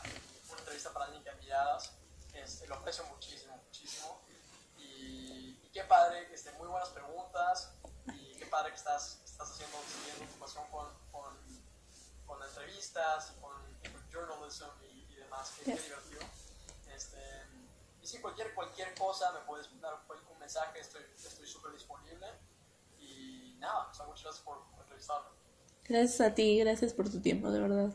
una 0.49 0.59
entrevista 0.59 0.93
para 0.93 1.07
que 1.23 1.29
admiradas. 1.29 1.91
Este, 2.33 2.67
lo 2.67 2.75
aprecio 2.75 3.03
muchísimo, 3.05 3.57
muchísimo. 3.65 4.21
Y, 4.77 5.57
y 5.63 5.69
qué 5.73 5.83
padre, 5.85 6.31
este, 6.31 6.51
muy 6.53 6.67
buenas 6.67 6.89
preguntas. 6.89 7.73
Y 8.13 8.37
qué 8.37 8.45
padre 8.45 8.69
que 8.69 8.77
estás, 8.77 9.21
estás 9.25 9.49
haciendo, 9.49 9.77
siguiendo 9.87 10.31
tu 10.31 10.39
pasión 10.39 10.65
con, 10.69 10.87
con, 11.11 11.35
con 12.27 12.43
entrevistas 12.43 13.33
y 13.35 13.41
con 13.41 13.70
journalism 14.11 14.65
y, 14.83 15.07
y 15.11 15.15
demás. 15.15 15.53
Qué 15.63 15.71
Yes. 15.71 15.83
divertido. 15.85 16.21
Este, 16.95 17.17
y 18.01 18.07
sí, 18.07 18.19
cualquier, 18.19 18.53
cualquier 18.53 18.93
cosa 18.95 19.31
me 19.31 19.39
puedes 19.41 19.67
dar 19.79 19.99
un 20.31 20.39
mensaje, 20.39 20.79
estoy 20.79 21.03
estoy 21.17 21.47
súper 21.47 21.71
disponible. 21.73 22.27
Y 22.99 23.55
nada, 23.59 23.87
o 23.89 23.93
sea, 23.93 24.05
muchas 24.05 24.23
gracias 24.23 24.43
por, 24.43 24.69
por 24.71 24.81
entrevistarme. 24.81 25.29
Gracias 25.85 26.21
a 26.21 26.33
ti, 26.33 26.59
gracias 26.59 26.93
por 26.93 27.09
tu 27.09 27.21
tiempo, 27.21 27.51
de 27.51 27.59
verdad. 27.59 27.93